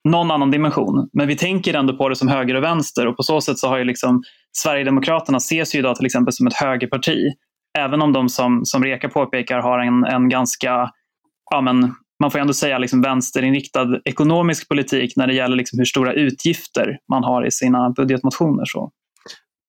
någon 0.09 0.31
annan 0.31 0.51
dimension. 0.51 1.09
Men 1.13 1.29
vi 1.29 1.37
tänker 1.37 1.75
ändå 1.75 1.97
på 1.97 2.09
det 2.09 2.17
som 2.17 2.29
höger 2.29 2.55
och 2.55 2.63
vänster 2.63 3.07
och 3.07 3.17
på 3.17 3.23
så 3.23 3.41
sätt 3.41 3.59
så 3.59 3.69
har 3.69 3.79
ju 3.79 3.85
liksom 3.85 4.23
Sverigedemokraterna 4.63 5.37
ses 5.39 5.75
ju 5.75 5.79
idag 5.79 5.97
till 5.97 6.07
exempel 6.07 6.33
som 6.33 6.47
ett 6.47 6.55
högerparti. 6.55 7.33
Även 7.79 8.03
om 8.03 8.13
de 8.13 8.29
som, 8.29 8.65
som 8.65 8.85
Reka 8.85 9.09
påpekar 9.09 9.59
har 9.59 9.79
en, 9.79 10.05
en 10.05 10.29
ganska, 10.29 10.91
ja 11.51 11.61
men, 11.61 11.95
man 12.23 12.31
får 12.31 12.39
ändå 12.39 12.53
säga 12.53 12.79
liksom 12.79 13.03
vänsterinriktad 13.03 14.01
ekonomisk 14.05 14.69
politik 14.69 15.17
när 15.17 15.27
det 15.27 15.35
gäller 15.35 15.57
liksom 15.57 15.79
hur 15.79 15.85
stora 15.85 16.13
utgifter 16.13 16.99
man 17.11 17.25
har 17.25 17.47
i 17.47 17.51
sina 17.51 17.91
budgetmotioner. 17.91 18.65
Så. 18.65 18.91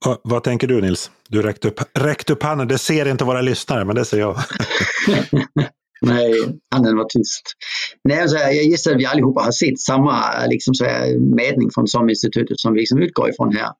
Och, 0.05 0.21
vad 0.23 0.43
tänker 0.43 0.67
du 0.67 0.81
Nils? 0.81 1.11
Du 1.29 1.41
räckte 1.41 1.67
upp, 1.67 1.79
räckte 1.93 2.33
upp 2.33 2.43
handen. 2.43 2.67
Det 2.67 2.77
ser 2.77 3.07
inte 3.07 3.23
våra 3.23 3.41
lyssnare, 3.41 3.85
men 3.85 3.95
det 3.95 4.05
ser 4.05 4.19
jag. 4.19 4.37
Nej, 6.01 6.33
handen 6.71 6.97
var 6.97 7.05
tyst. 7.05 7.53
Nej, 8.03 8.21
alltså, 8.21 8.37
jag 8.37 8.63
gissar 8.63 8.91
att 8.91 8.97
vi 8.97 9.05
allihopa 9.05 9.41
har 9.41 9.51
sett 9.51 9.79
samma 9.79 10.45
liksom, 10.49 10.73
så 10.73 10.85
här, 10.85 11.19
mätning 11.35 11.69
från 11.73 11.87
SOM-institutet 11.87 12.59
som 12.59 12.73
vi 12.73 12.79
liksom 12.79 13.01
utgår 13.01 13.29
ifrån 13.29 13.55
här. 13.55 13.71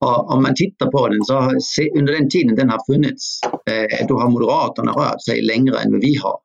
Och 0.00 0.30
om 0.30 0.42
man 0.42 0.54
tittar 0.54 0.90
på 0.90 1.08
den 1.08 1.24
så 1.24 1.34
har, 1.34 1.54
under 1.98 2.12
den 2.12 2.30
tiden 2.30 2.56
den 2.56 2.70
har 2.70 2.94
funnits, 2.94 3.40
eh, 3.42 4.06
då 4.08 4.18
har 4.18 4.30
Moderaterna 4.30 4.92
rört 4.92 5.24
sig 5.24 5.42
längre 5.42 5.78
än 5.78 5.92
vad 5.92 6.00
vi 6.00 6.14
har. 6.14 6.38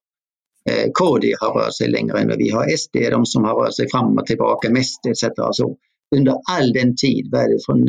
Eh, 0.70 0.92
KD 0.92 1.34
har 1.40 1.54
rört 1.60 1.76
sig 1.76 1.90
längre 1.90 2.20
än 2.20 2.28
vad 2.28 2.38
vi 2.38 2.50
har. 2.50 2.78
SD 2.78 2.96
är 2.96 3.12
de 3.12 3.26
som 3.26 3.44
har 3.44 3.56
rört 3.56 3.76
sig 3.76 3.90
fram 3.92 4.18
och 4.18 4.26
tillbaka 4.26 4.70
mest 4.70 5.06
etc. 5.06 5.24
Så 5.52 5.78
under 6.16 6.36
all 6.52 6.74
den 6.74 6.96
tid, 6.96 7.30
vad 7.32 7.42
är 7.42 7.50
det, 7.50 7.60
från 7.66 7.82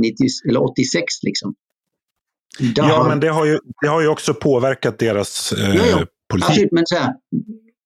90, 0.00 0.24
eh, 0.24 0.50
eller 0.50 0.62
86 0.62 1.04
liksom, 1.22 1.54
ja, 2.58 3.04
men 3.08 3.20
det 3.20 3.28
har, 3.28 3.46
ju, 3.46 3.58
det 3.80 3.88
har 3.88 4.00
ju 4.00 4.08
också 4.08 4.34
påverkat 4.34 4.98
deras 4.98 5.52
eh, 5.52 5.76
ja, 5.76 5.84
ja. 5.90 6.06
politik. 6.30 6.50
Absolut, 6.50 6.72
men 6.72 6.86
så 6.86 6.96
här, 6.96 7.12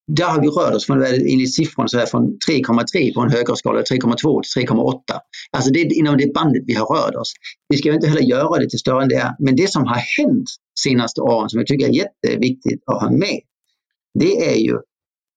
där 0.06 0.24
har 0.24 0.40
vi 0.40 0.48
rört 0.48 0.74
oss 0.74 0.86
från, 0.86 1.04
enligt 1.04 1.54
siffrorna, 1.54 1.88
så 1.88 1.98
här, 1.98 2.06
från 2.06 2.38
3,3 2.48 3.14
på 3.14 3.20
en 3.20 3.30
högre 3.30 3.56
skala, 3.56 3.80
3,2 3.80 4.42
till 4.54 4.66
3,8. 4.66 5.00
Alltså 5.50 5.70
det 5.70 5.80
är 5.80 5.92
inom 5.98 6.16
det 6.16 6.34
bandet 6.34 6.62
vi 6.66 6.74
har 6.74 6.86
rört 6.86 7.14
oss. 7.14 7.32
Vi 7.68 7.76
ska 7.76 7.94
inte 7.94 8.08
heller 8.08 8.22
göra 8.22 8.58
det 8.58 8.70
till 8.70 8.78
större 8.78 9.02
än 9.02 9.08
det 9.08 9.16
är. 9.16 9.34
Men 9.38 9.56
det 9.56 9.70
som 9.70 9.84
har 9.84 10.02
hänt 10.18 10.48
senaste 10.80 11.20
åren 11.20 11.48
som 11.48 11.58
jag 11.58 11.66
tycker 11.66 11.86
är 11.86 11.92
jätteviktigt 11.92 12.82
att 12.86 13.02
ha 13.02 13.10
med, 13.10 13.40
det 14.18 14.54
är 14.54 14.56
ju 14.56 14.76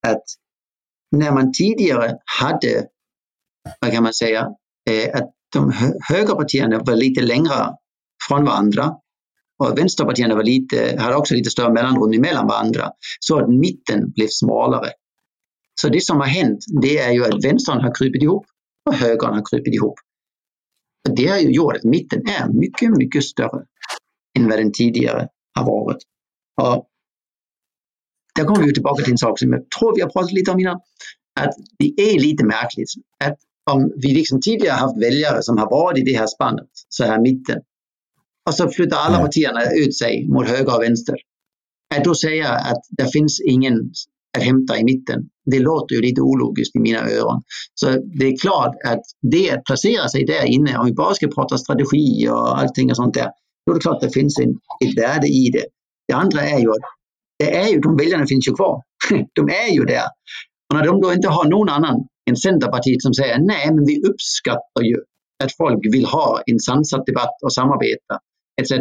att 0.08 0.24
när 1.12 1.32
man 1.32 1.54
tidigare 1.54 2.18
hade, 2.40 2.86
vad 3.80 3.92
kan 3.92 4.04
man 4.04 4.14
säga, 4.14 4.48
eh, 4.90 5.16
att 5.16 5.30
de 5.54 5.74
högerpartierna 6.10 6.80
var 6.80 6.96
lite 6.96 7.22
längre 7.22 7.74
från 8.28 8.46
varandra 8.46 8.96
och 9.60 9.78
vänsterpartierna 9.78 10.36
var 10.36 10.44
lite, 10.44 10.96
hade 11.00 11.16
också 11.16 11.34
lite 11.34 11.50
större 11.50 11.74
mellanrum 11.74 12.22
mellan 12.22 12.48
varandra, 12.48 12.92
så 13.20 13.40
att 13.40 13.50
mitten 13.50 14.12
blev 14.12 14.28
smalare. 14.28 14.90
Så 15.82 15.90
det 15.90 16.02
som 16.02 16.18
har 16.18 16.28
hänt, 16.28 16.60
det 16.82 16.98
är 16.98 17.12
ju 17.12 17.26
att 17.26 17.46
vänstern 17.46 17.82
har 17.82 17.96
krypit 17.96 18.24
ihop 18.24 18.46
och 18.90 18.96
högern 18.96 19.34
har 19.34 19.44
krypit 19.50 19.74
ihop. 19.74 20.00
Och 21.10 21.16
det 21.16 21.28
har 21.28 21.40
ju 21.40 21.52
gjort 21.52 21.76
att 21.76 21.84
mitten 21.84 22.22
är 22.28 22.50
mycket, 22.54 22.98
mycket 22.98 23.24
större 23.24 23.64
än 24.40 24.50
vad 24.50 24.60
den 24.60 24.72
tidigare 24.72 25.28
har 25.60 25.66
varit. 25.66 25.98
Och 26.62 26.86
där 28.36 28.46
kommer 28.46 28.64
vi 28.64 28.74
tillbaka 28.74 29.04
till 29.04 29.12
en 29.12 29.18
sak 29.18 29.40
som 29.40 29.54
jag 29.54 29.70
tror 29.80 29.96
vi 29.96 30.02
har 30.02 30.10
pratat 30.10 30.32
lite 30.32 30.52
om 30.52 30.60
innan. 30.60 30.80
Att 31.40 31.54
det 31.80 32.02
är 32.02 32.20
lite 32.20 32.46
märkligt 32.46 32.90
att 33.24 33.38
om 33.72 33.92
vi 33.96 34.14
liksom 34.14 34.42
tidigare 34.42 34.76
haft 34.76 34.98
väljare 34.98 35.44
som 35.44 35.58
har 35.58 35.70
varit 35.70 36.00
i 36.00 36.12
det 36.12 36.18
här 36.18 36.28
spannet, 36.28 36.70
så 36.90 37.04
här 37.04 37.22
mitten, 37.22 37.62
och 38.50 38.56
så 38.56 38.70
flyttar 38.70 38.98
alla 38.98 39.20
partierna 39.20 39.62
ut 39.84 39.98
sig 39.98 40.28
mot 40.28 40.48
höger 40.48 40.76
och 40.76 40.84
vänster. 40.84 41.16
Att 41.96 42.04
då 42.04 42.16
säga 42.16 42.50
att 42.50 42.84
det 42.98 43.12
finns 43.12 43.42
ingen 43.42 43.76
att 44.38 44.44
hämta 44.44 44.78
i 44.78 44.84
mitten, 44.84 45.20
det 45.52 45.60
låter 45.60 45.96
ju 45.96 46.02
lite 46.02 46.22
ologiskt 46.22 46.76
i 46.76 46.80
mina 46.80 47.00
öron. 47.00 47.42
Så 47.74 47.88
det 48.20 48.26
är 48.28 48.38
klart 48.38 48.76
att 48.86 49.02
det 49.32 49.52
att 49.52 49.64
placera 49.64 50.10
sig 50.10 50.26
där 50.26 50.46
inne, 50.46 50.78
om 50.78 50.86
vi 50.86 50.94
bara 50.94 51.14
ska 51.14 51.28
prata 51.28 51.58
strategi 51.58 52.28
och 52.30 52.60
allting 52.60 52.90
och 52.90 52.96
sånt 52.96 53.14
där, 53.14 53.30
då 53.66 53.72
är 53.72 53.76
det 53.76 53.82
klart 53.82 53.96
att 53.96 54.10
det 54.10 54.20
finns 54.20 54.40
en, 54.40 54.50
ett 54.86 54.98
värde 54.98 55.28
i 55.28 55.50
det. 55.54 55.66
Det 56.08 56.14
andra 56.14 56.42
är 56.42 56.60
ju 56.60 56.70
att 56.70 56.86
det 57.40 57.56
är 57.58 57.68
ju, 57.68 57.80
de 57.80 57.98
väljarna 57.98 58.26
finns 58.28 58.48
ju 58.48 58.54
kvar. 58.54 58.82
De 59.36 59.50
är 59.50 59.74
ju 59.74 59.86
där. 59.86 60.08
Och 60.70 60.76
när 60.76 60.86
de 60.86 61.02
då 61.02 61.14
inte 61.14 61.28
har 61.28 61.46
någon 61.50 61.70
annan 61.70 61.96
än 62.30 62.36
Centerpartiet 62.36 63.02
som 63.02 63.14
säger 63.14 63.40
nej, 63.40 63.66
men 63.74 63.86
vi 63.86 64.02
uppskattar 64.10 64.84
ju 64.84 64.98
att 65.44 65.52
folk 65.58 65.80
vill 65.94 66.06
ha 66.06 66.42
en 66.46 66.60
sansad 66.60 67.04
debatt 67.06 67.38
och 67.44 67.54
samarbeta 67.54 68.16
etc. 68.60 68.72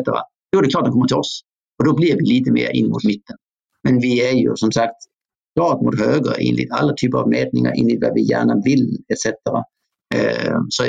Då 0.52 0.58
är 0.58 0.62
det 0.62 0.68
klart 0.68 0.82
att 0.82 0.86
de 0.86 0.92
kommer 0.92 1.06
till 1.06 1.16
oss. 1.16 1.40
Och 1.78 1.84
då 1.84 1.94
blir 1.94 2.16
vi 2.16 2.24
lite 2.24 2.50
mer 2.50 2.70
in 2.70 2.88
mot 2.88 3.04
mitten. 3.04 3.36
Men 3.84 4.00
vi 4.00 4.28
är 4.28 4.32
ju 4.32 4.56
som 4.56 4.72
sagt 4.72 4.96
klart 5.56 5.82
mot 5.82 5.98
höger 5.98 6.34
enligt 6.48 6.72
alla 6.72 6.92
typer 6.92 7.18
av 7.18 7.28
mätningar, 7.28 7.72
enligt 7.80 8.02
vad 8.02 8.14
vi 8.14 8.30
gärna 8.30 8.60
vill 8.64 8.96
etc. 9.12 9.26
Eh, 10.14 10.58
så 10.68 10.84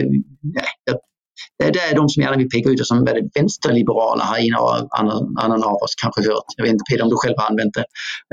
ja, 0.54 0.94
det 1.58 1.80
är 1.80 1.96
de 1.96 2.10
som 2.10 2.24
gärna 2.24 2.38
vill 2.38 2.50
peka 2.50 2.70
ut 2.70 2.82
oss 2.82 2.88
som 2.88 3.06
väldigt 3.06 3.38
vänsterliberala 3.38 4.24
har 4.24 4.38
en 4.40 4.88
annan, 5.00 5.36
annan 5.38 5.64
av 5.64 5.74
oss 5.74 5.96
kanske 6.02 6.22
hört. 6.22 6.46
Jag 6.58 6.64
vet 6.64 6.74
inte 6.74 6.84
Peter 6.92 7.04
om 7.04 7.10
du 7.10 7.16
själv 7.16 7.36
har 7.38 7.50
använt 7.50 7.74
det. 7.74 7.86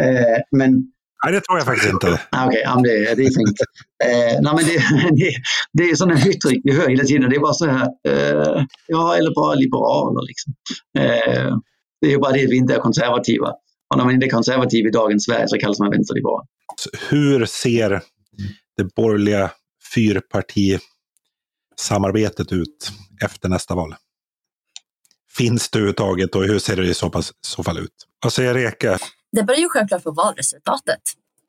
Eh, 0.03 0.43
men 0.51 0.93
Nej, 1.25 1.33
det 1.33 1.41
tror 1.41 1.59
jag 1.59 1.67
faktiskt 1.67 1.93
inte. 1.93 2.21
Ah, 2.31 2.47
okej, 2.47 2.65
okay, 2.69 2.83
det, 2.83 3.15
det 3.15 3.23
är 3.23 3.35
fint. 3.41 3.61
Eh, 4.05 4.41
nej, 4.43 4.53
men 4.57 4.65
det, 4.65 4.73
det, 5.25 5.33
det 5.73 5.91
är 5.91 5.95
sådana 5.95 6.27
uttryck 6.27 6.61
vi 6.65 6.73
hör 6.73 6.89
hela 6.89 7.05
tiden. 7.05 7.31
Det 7.31 7.37
är 7.37 7.41
bara 7.41 7.55
så 7.55 7.67
här, 7.67 7.89
eh, 8.09 8.65
ja, 8.87 9.17
eller 9.17 9.35
bara 9.35 9.55
liberaler 9.55 10.27
liksom. 10.27 10.55
Eh, 10.99 11.57
det 12.01 12.07
är 12.07 12.11
ju 12.11 12.19
bara 12.19 12.33
det 12.33 12.45
att 12.45 12.51
vi 12.51 12.57
inte 12.57 12.75
är 12.75 12.79
konservativa. 12.79 13.49
Och 13.91 13.97
när 13.97 14.05
man 14.05 14.15
inte 14.15 14.27
är 14.27 14.31
konservativ 14.31 14.87
i 14.87 14.91
dagens 14.91 15.25
Sverige 15.25 15.49
så 15.49 15.59
kallas 15.59 15.79
man 15.79 15.91
vänsterliberal. 15.91 16.47
Hur 17.09 17.47
ser 17.47 18.03
det 18.77 18.95
borgerliga 18.95 19.51
fyrpartisamarbetet 19.95 22.53
ut 22.53 22.91
efter 23.25 23.49
nästa 23.49 23.75
val? 23.75 23.95
Finns 25.37 25.71
det 25.71 25.79
överhuvudtaget 25.79 26.35
och 26.35 26.45
hur 26.45 26.59
ser 26.59 26.77
det 26.77 26.87
i 26.87 26.95
så, 26.95 27.11
pass, 27.11 27.33
så 27.41 27.63
fall 27.63 27.79
ut? 27.79 28.07
Vad 28.23 28.33
säger 28.33 28.55
Reka? 28.55 28.99
Det 29.37 29.43
beror 29.43 29.59
ju 29.59 29.69
självklart 29.69 30.05
på 30.05 30.11
valresultatet. 30.11 31.03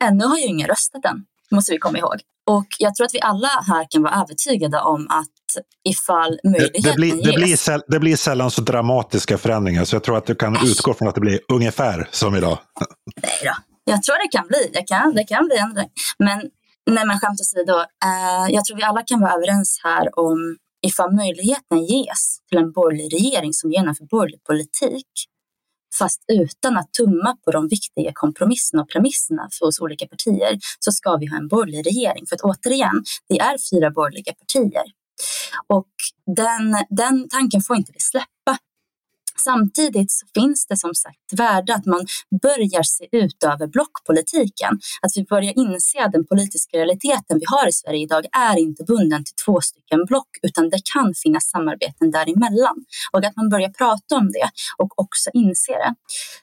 Ännu 0.04 0.24
har 0.24 0.38
ju 0.38 0.44
ingen 0.44 0.68
röstat 0.68 1.04
än, 1.04 1.24
måste 1.50 1.72
vi 1.72 1.78
komma 1.78 1.98
ihåg. 1.98 2.16
Och 2.46 2.66
jag 2.78 2.94
tror 2.94 3.04
att 3.06 3.14
vi 3.14 3.20
alla 3.20 3.48
här 3.66 3.86
kan 3.90 4.02
vara 4.02 4.14
övertygade 4.22 4.80
om 4.80 5.06
att 5.10 5.64
ifall 5.88 6.38
möjligheten 6.44 6.82
det, 6.82 6.90
det, 6.90 6.96
blir, 6.96 7.22
det, 7.22 7.32
blir 7.32 7.56
säll, 7.56 7.82
det 7.88 7.98
blir 7.98 8.16
sällan 8.16 8.50
så 8.50 8.60
dramatiska 8.60 9.38
förändringar, 9.38 9.84
så 9.84 9.96
jag 9.96 10.04
tror 10.04 10.16
att 10.16 10.26
du 10.26 10.34
kan 10.34 10.56
Äsch. 10.56 10.64
utgå 10.64 10.94
från 10.94 11.08
att 11.08 11.14
det 11.14 11.20
blir 11.20 11.40
ungefär 11.52 12.08
som 12.10 12.36
idag. 12.36 12.58
Nej 13.22 13.40
då. 13.44 13.54
Jag 13.84 14.02
tror 14.02 14.16
det 14.24 14.38
kan 14.38 14.46
bli. 14.48 14.70
Det 14.72 14.82
kan, 14.82 15.14
det 15.14 15.24
kan 15.24 15.44
bli 15.46 15.56
ändring. 15.56 15.88
Men, 16.18 16.38
nej, 16.90 17.06
men 17.06 17.18
skämt 17.18 17.40
åsido, 17.40 17.78
eh, 17.78 18.54
jag 18.54 18.64
tror 18.64 18.76
vi 18.76 18.82
alla 18.82 19.02
kan 19.02 19.20
vara 19.20 19.32
överens 19.32 19.80
här 19.84 20.18
om 20.18 20.56
ifall 20.86 21.14
möjligheten 21.14 21.84
ges 21.84 22.38
till 22.48 22.58
en 22.58 22.72
borgerlig 22.72 23.14
regering 23.16 23.52
som 23.52 23.72
genomför 23.72 24.04
borgerlig 24.04 24.44
politik 24.44 25.10
Fast 25.98 26.24
utan 26.32 26.76
att 26.76 26.92
tumma 26.92 27.36
på 27.44 27.50
de 27.50 27.68
viktiga 27.68 28.12
kompromisserna 28.14 28.82
och 28.82 28.88
premisserna 28.88 29.48
för 29.58 29.66
hos 29.66 29.80
olika 29.80 30.06
partier 30.06 30.58
så 30.78 30.92
ska 30.92 31.16
vi 31.16 31.26
ha 31.26 31.36
en 31.36 31.48
borgerlig 31.48 31.86
regering. 31.86 32.26
För 32.26 32.36
att 32.36 32.42
återigen, 32.42 33.04
det 33.28 33.38
är 33.38 33.56
fyra 33.70 33.90
borgerliga 33.90 34.32
partier. 34.32 34.84
Och 35.66 35.92
den, 36.36 36.76
den 36.90 37.28
tanken 37.28 37.60
får 37.60 37.76
inte 37.76 37.92
vi 37.94 38.00
släppa. 38.00 38.26
Samtidigt 39.40 40.10
så 40.12 40.26
finns 40.34 40.66
det 40.66 40.76
som 40.76 40.94
sagt 40.94 41.32
värde 41.32 41.74
att 41.74 41.86
man 41.86 42.06
börjar 42.42 42.82
se 42.82 43.04
ut 43.12 43.44
över 43.44 43.66
blockpolitiken. 43.66 44.72
Att 45.02 45.12
vi 45.16 45.24
börjar 45.24 45.52
inse 45.56 46.04
att 46.04 46.12
den 46.12 46.26
politiska 46.26 46.76
realiteten 46.76 47.38
vi 47.38 47.44
har 47.46 47.68
i 47.68 47.72
Sverige 47.72 48.02
idag 48.02 48.24
är 48.36 48.58
inte 48.58 48.84
bunden 48.84 49.24
till 49.24 49.34
två 49.44 49.60
stycken 49.60 50.04
block, 50.04 50.28
utan 50.42 50.70
det 50.70 50.80
kan 50.94 51.14
finnas 51.22 51.44
samarbeten 51.50 52.10
däremellan. 52.10 52.76
Och 53.12 53.24
att 53.24 53.36
man 53.36 53.48
börjar 53.48 53.70
prata 53.70 54.16
om 54.16 54.32
det 54.32 54.50
och 54.78 55.00
också 55.00 55.30
inse 55.32 55.72
det. 55.72 55.94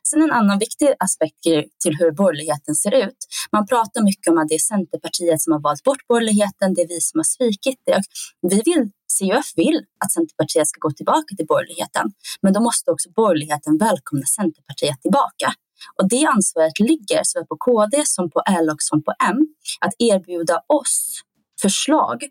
Sen 0.10 0.22
en 0.22 0.32
annan 0.32 0.60
viktig 0.60 0.90
aspekt 1.00 1.42
till 1.84 1.96
hur 2.00 2.12
borgerligheten 2.12 2.76
ser 2.76 2.94
ut. 3.06 3.20
Man 3.52 3.68
pratar 3.68 4.02
mycket 4.04 4.28
om 4.32 4.38
att 4.38 4.50
det 4.50 4.56
är 4.56 4.60
Centerpartiet 4.74 5.42
som 5.42 5.54
har 5.54 5.60
valt 5.60 5.84
bort 5.84 6.08
borgerligheten, 6.08 6.74
det 6.74 6.82
är 6.82 6.88
vi 6.88 7.00
som 7.02 7.20
har 7.20 7.24
svikit 7.36 7.82
det. 7.86 8.02
Vi 8.42 8.62
vill 8.66 8.92
CUF 9.20 9.48
vill 9.56 9.86
att 10.06 10.12
Centerpartiet 10.12 10.68
ska 10.68 10.80
gå 10.80 10.92
tillbaka 10.92 11.36
till 11.38 11.46
borgerligheten, 11.46 12.12
men 12.42 12.54
då 12.54 12.60
måste 12.60 12.92
också 12.92 13.10
borgerligheten 13.10 13.78
välkomna 13.78 14.26
Centerpartiet 14.26 15.02
tillbaka. 15.02 15.54
Och 15.98 16.10
det 16.10 16.26
ansvaret 16.26 16.80
ligger 16.80 17.22
såväl 17.24 17.46
på 17.48 17.58
KD 17.58 18.06
som 18.06 18.32
på 18.32 18.42
L 18.60 18.70
och 18.70 18.82
som 18.82 19.04
på 19.04 19.14
M 19.30 19.40
att 19.80 19.94
erbjuda 20.00 20.62
oss 20.68 21.22
förslag 21.62 22.24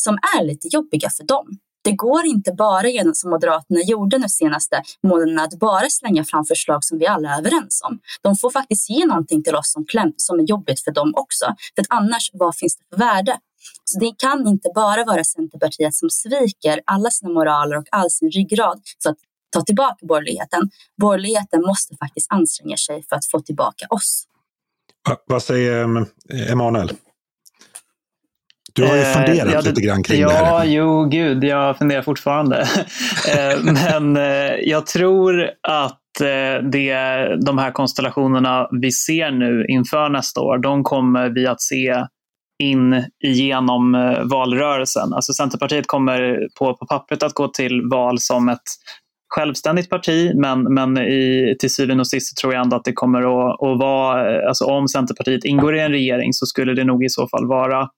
som 0.00 0.18
är 0.38 0.44
lite 0.44 0.68
jobbiga 0.68 1.10
för 1.10 1.24
dem. 1.24 1.58
Det 1.84 1.92
går 1.92 2.26
inte 2.26 2.52
bara 2.52 2.88
genom 2.88 3.14
som 3.14 3.30
Moderaterna 3.30 3.80
gjorde 3.80 4.18
nu 4.18 4.28
senaste 4.28 4.82
månaderna 5.02 5.42
att 5.42 5.58
bara 5.58 5.90
slänga 5.90 6.24
fram 6.24 6.44
förslag 6.44 6.84
som 6.84 6.98
vi 6.98 7.06
alla 7.06 7.34
är 7.34 7.38
överens 7.38 7.80
om. 7.88 7.98
De 8.22 8.36
får 8.36 8.50
faktiskt 8.50 8.90
ge 8.90 9.06
någonting 9.06 9.42
till 9.42 9.54
oss 9.54 9.72
som, 9.72 9.86
kläm, 9.86 10.12
som 10.16 10.40
är 10.40 10.44
jobbigt 10.44 10.80
för 10.80 10.90
dem 10.90 11.12
också. 11.16 11.44
För 11.74 11.82
att 11.82 11.86
annars, 11.90 12.30
vad 12.32 12.56
finns 12.56 12.76
det 12.76 12.84
för 12.90 12.98
värde? 12.98 13.38
Så 13.84 13.98
det 13.98 14.12
kan 14.18 14.48
inte 14.48 14.68
bara 14.74 15.04
vara 15.04 15.24
Centerpartiet 15.24 15.94
som 15.94 16.10
sviker 16.10 16.80
alla 16.84 17.10
sina 17.10 17.30
moraler 17.32 17.76
och 17.76 17.86
all 17.90 18.10
sin 18.10 18.30
ryggrad 18.30 18.80
för 19.02 19.10
att 19.10 19.18
ta 19.52 19.60
tillbaka 19.60 20.06
borgerligheten. 20.06 20.70
Borgerligheten 21.00 21.60
måste 21.60 21.96
faktiskt 21.96 22.26
anstränga 22.30 22.76
sig 22.76 23.04
för 23.08 23.16
att 23.16 23.26
få 23.26 23.40
tillbaka 23.40 23.86
oss. 23.90 24.24
Vad 25.26 25.42
säger 25.42 26.06
Emanuel? 26.50 26.92
Du 28.72 28.86
har 28.86 28.96
ju 28.96 29.02
eh, 29.02 29.12
funderat 29.12 29.48
eh, 29.48 29.52
ja, 29.52 29.60
lite 29.60 29.80
grann 29.80 30.02
kring 30.02 30.20
ja, 30.20 30.28
det 30.28 30.34
här. 30.34 30.44
Ja, 30.44 30.64
jo, 30.64 31.04
gud, 31.04 31.44
jag 31.44 31.78
funderar 31.78 32.02
fortfarande. 32.02 32.66
Eh, 33.28 33.58
men 33.64 34.16
eh, 34.16 34.54
jag 34.62 34.86
tror 34.86 35.50
att 35.62 35.96
det, 36.72 36.94
de 37.46 37.58
här 37.58 37.70
konstellationerna 37.72 38.68
vi 38.80 38.92
ser 38.92 39.30
nu 39.30 39.66
inför 39.68 40.08
nästa 40.08 40.40
år, 40.40 40.58
de 40.58 40.84
kommer 40.84 41.28
vi 41.28 41.46
att 41.46 41.60
se 41.60 42.04
in 42.60 43.04
igenom 43.24 43.94
eh, 43.94 44.24
valrörelsen. 44.24 45.12
Alltså 45.12 45.32
Centerpartiet 45.32 45.86
kommer 45.86 46.48
på, 46.58 46.76
på 46.76 46.86
pappret 46.86 47.22
att 47.22 47.34
gå 47.34 47.48
till 47.48 47.82
val 47.90 48.18
som 48.18 48.48
ett 48.48 48.68
självständigt 49.34 49.90
parti, 49.90 50.32
men, 50.34 50.74
men 50.74 50.98
i, 50.98 51.56
till 51.60 51.74
syvende 51.74 52.00
och 52.00 52.06
sist 52.06 52.36
tror 52.36 52.54
jag 52.54 52.62
ändå 52.62 52.76
att 52.76 52.84
det 52.84 52.92
kommer 52.92 53.20
att, 53.20 53.62
att 53.62 53.78
vara, 53.78 54.36
eh, 54.36 54.48
alltså 54.48 54.64
om 54.64 54.88
Centerpartiet 54.88 55.44
ingår 55.44 55.76
i 55.76 55.80
en 55.80 55.92
regering 55.92 56.32
så 56.32 56.46
skulle 56.46 56.74
det 56.74 56.84
nog 56.84 57.04
i 57.04 57.08
så 57.08 57.28
fall 57.28 57.46
vara 57.46 57.88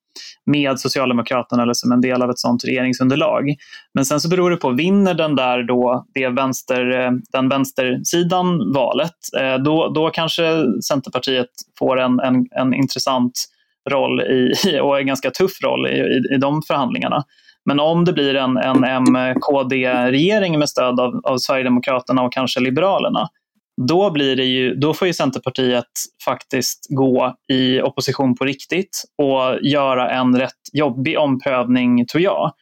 med 0.46 0.81
Socialdemokraterna 0.81 1.62
eller 1.62 1.75
som 1.75 1.92
en 1.92 2.01
del 2.01 2.22
av 2.22 2.31
ett 2.31 2.38
sådant 2.38 2.64
regeringsunderlag. 2.64 3.55
Men 3.94 4.05
sen 4.05 4.20
så 4.20 4.29
beror 4.29 4.51
det 4.51 4.57
på, 4.57 4.70
vinner 4.70 5.14
den 5.14 5.37
där 5.37 5.62
då 5.62 6.07
det 6.14 6.29
vänster, 6.29 7.01
eh, 7.01 7.11
den 7.33 7.48
vänstersidan 7.48 8.72
valet, 8.72 9.16
då, 9.64 9.88
då 9.88 10.11
kanske 10.11 10.64
Centerpartiet 10.88 11.51
får 11.79 12.01
en, 12.01 12.20
en, 12.20 12.46
en 12.51 12.75
intressant 12.75 13.33
roll 13.90 14.21
i, 14.21 14.53
och 14.81 15.01
en 15.01 15.07
ganska 15.07 15.31
tuff 15.31 15.62
roll 15.64 15.87
i, 15.87 15.90
i, 15.90 16.35
i 16.35 16.38
de 16.38 16.62
förhandlingarna. 16.62 17.25
Men 17.64 17.81
om 17.81 18.05
det 18.05 18.12
blir 18.12 18.35
en, 18.35 18.57
en 18.57 18.85
M-KD-regering 18.85 20.59
med 20.59 20.68
stöd 20.68 21.01
av, 21.01 21.21
av 21.25 21.38
Sverigedemokraterna 21.38 22.23
och 22.23 22.33
kanske 22.33 22.61
Liberalerna, 22.61 23.29
då, 23.88 24.11
blir 24.11 24.37
det 24.37 24.45
ju, 24.45 24.75
då 24.75 24.95
får 24.95 25.07
ju 25.07 25.14
Centerpartiet 25.14 25.90
faktiskt 26.25 26.87
gå 26.88 27.37
i 27.49 27.81
opposition 27.81 28.37
på 28.37 28.45
riktigt 28.45 29.03
och 29.23 29.59
göra 29.62 30.11
en 30.11 30.38
rätt 30.38 30.61
jobbig 30.73 31.18
omprövning, 31.18 32.07
tror 32.07 32.23
jag. 32.23 32.53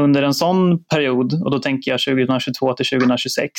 Under 0.00 0.22
en 0.22 0.34
sån 0.34 0.84
period, 0.84 1.42
och 1.44 1.50
då 1.50 1.58
tänker 1.58 1.90
jag 1.90 2.00
2022 2.00 2.72
till 2.72 2.86
2026, 2.86 3.52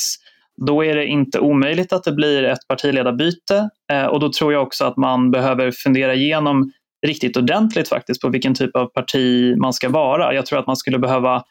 då 0.68 0.86
är 0.86 0.96
det 0.96 1.06
inte 1.06 1.40
omöjligt 1.40 1.94
att 1.94 2.04
det 2.04 2.12
blir 2.12 2.44
ett 2.44 2.68
partiledarbyte 2.68 3.70
eh, 3.92 4.06
och 4.06 4.20
då 4.20 4.32
tror 4.32 4.54
jag 4.54 4.64
också 4.64 4.86
att 4.86 4.98
man 4.98 5.32
behöver 5.32 5.72
fundera 5.72 6.14
igenom 6.14 6.72
riktigt 7.08 7.38
ordentligt 7.38 7.90
faktiskt 7.90 8.22
på 8.22 8.30
vilken 8.30 8.56
typ 8.56 8.76
av 8.76 8.86
parti 8.86 9.56
man 9.58 9.74
ska 9.74 9.90
vara. 9.90 10.34
Jag 10.34 10.46
tror 10.46 10.60
att 10.60 10.68
man 10.68 10.78
skulle 10.78 11.00
behöva 11.00 11.44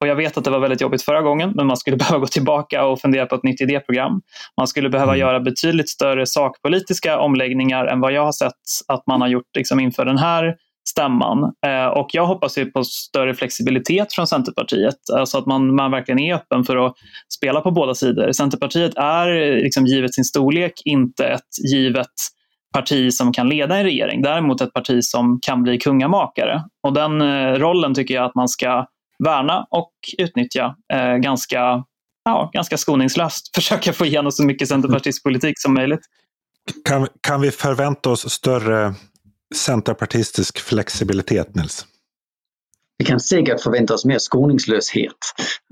och 0.00 0.08
jag 0.08 0.16
vet 0.16 0.36
att 0.36 0.44
det 0.44 0.50
var 0.50 0.58
väldigt 0.58 0.80
jobbigt 0.80 1.02
förra 1.02 1.22
gången, 1.22 1.52
men 1.54 1.66
man 1.66 1.76
skulle 1.76 1.96
behöva 2.04 2.18
gå 2.18 2.26
tillbaka 2.26 2.86
och 2.86 3.00
fundera 3.00 3.26
på 3.26 3.34
ett 3.34 3.42
nytt 3.42 3.60
idéprogram. 3.60 4.20
Man 4.56 4.66
skulle 4.66 4.88
behöva 4.88 5.12
mm. 5.12 5.20
göra 5.20 5.40
betydligt 5.40 5.88
större 5.88 6.26
sakpolitiska 6.26 7.18
omläggningar 7.18 7.86
än 7.86 8.00
vad 8.00 8.12
jag 8.12 8.24
har 8.24 8.32
sett 8.32 8.52
att 8.88 9.06
man 9.06 9.20
har 9.20 9.28
gjort 9.28 9.56
liksom 9.56 9.80
inför 9.80 10.04
den 10.04 10.18
här 10.18 10.54
stämman. 10.88 11.52
Eh, 11.66 11.86
och 11.86 12.08
jag 12.12 12.26
hoppas 12.26 12.58
ju 12.58 12.70
på 12.70 12.84
större 12.84 13.34
flexibilitet 13.34 14.12
från 14.12 14.26
Centerpartiet, 14.26 14.96
alltså 15.12 15.38
att 15.38 15.46
man, 15.46 15.74
man 15.74 15.90
verkligen 15.90 16.18
är 16.18 16.34
öppen 16.34 16.64
för 16.64 16.86
att 16.86 16.94
spela 17.34 17.60
på 17.60 17.70
båda 17.70 17.94
sidor. 17.94 18.32
Centerpartiet 18.32 18.92
är, 18.96 19.56
liksom, 19.62 19.86
givet 19.86 20.14
sin 20.14 20.24
storlek, 20.24 20.72
inte 20.84 21.24
ett 21.24 21.72
givet 21.72 22.06
parti 22.74 23.14
som 23.14 23.32
kan 23.32 23.48
leda 23.48 23.76
en 23.76 23.84
regering, 23.84 24.22
däremot 24.22 24.60
ett 24.60 24.72
parti 24.72 25.04
som 25.04 25.38
kan 25.42 25.62
bli 25.62 25.78
kungamakare. 25.78 26.62
Och 26.82 26.92
den 26.92 27.20
eh, 27.20 27.52
rollen 27.52 27.94
tycker 27.94 28.14
jag 28.14 28.24
att 28.24 28.34
man 28.34 28.48
ska 28.48 28.86
värna 29.24 29.66
och 29.70 29.92
utnyttja 30.18 30.76
eh, 30.92 31.16
ganska, 31.16 31.84
ja, 32.24 32.50
ganska 32.54 32.76
skoningslöst. 32.76 33.50
Försöka 33.54 33.92
få 33.92 34.06
igenom 34.06 34.32
så 34.32 34.44
mycket 34.44 34.68
centerpartistisk 34.68 35.22
politik 35.22 35.60
som 35.60 35.74
möjligt. 35.74 36.00
Kan, 36.84 37.08
kan 37.20 37.40
vi 37.40 37.50
förvänta 37.50 38.10
oss 38.10 38.30
större 38.30 38.94
centerpartistisk 39.54 40.58
flexibilitet, 40.58 41.54
Nils? 41.54 41.86
Vi 42.98 43.04
kan 43.04 43.20
säkert 43.20 43.60
förvänta 43.60 43.94
oss 43.94 44.04
mer 44.04 44.18
skoningslöshet. 44.18 45.12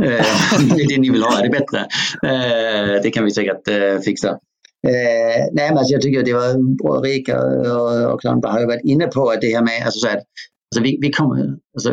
Eh, 0.03 0.09
det 0.77 0.83
är 0.83 0.89
det 0.89 1.01
ni 1.01 1.11
vill 1.11 1.23
ha, 1.23 1.39
är 1.39 1.43
det 1.43 1.51
bättre? 1.51 1.79
Eh, 2.23 3.03
det 3.03 3.11
kan 3.11 3.25
vi 3.25 3.31
säkert 3.31 3.69
eh, 3.69 3.99
fixa. 4.05 4.39
Eh, 4.89 5.43
nej, 5.53 5.69
men 5.69 5.79
alltså 5.79 5.93
jag 5.93 6.03
tycker 6.03 6.19
att 6.19 6.25
det 6.25 6.33
var 6.33 6.77
bra. 6.83 7.01
Rika 7.01 7.33
eh, 7.33 7.77
och, 7.77 8.15
och 8.15 8.25
andra 8.25 8.49
har 8.49 8.67
varit 8.67 8.85
inne 8.85 9.07
på 9.07 9.29
att 9.31 9.41
det 9.41 9.55
här 9.55 9.63
med, 9.63 9.83
alltså 9.85 10.01
så 10.01 10.09
att 10.09 10.25
alltså 10.75 10.83
vi, 10.83 10.99
vi 11.01 11.11
kommer, 11.11 11.57
alltså, 11.75 11.93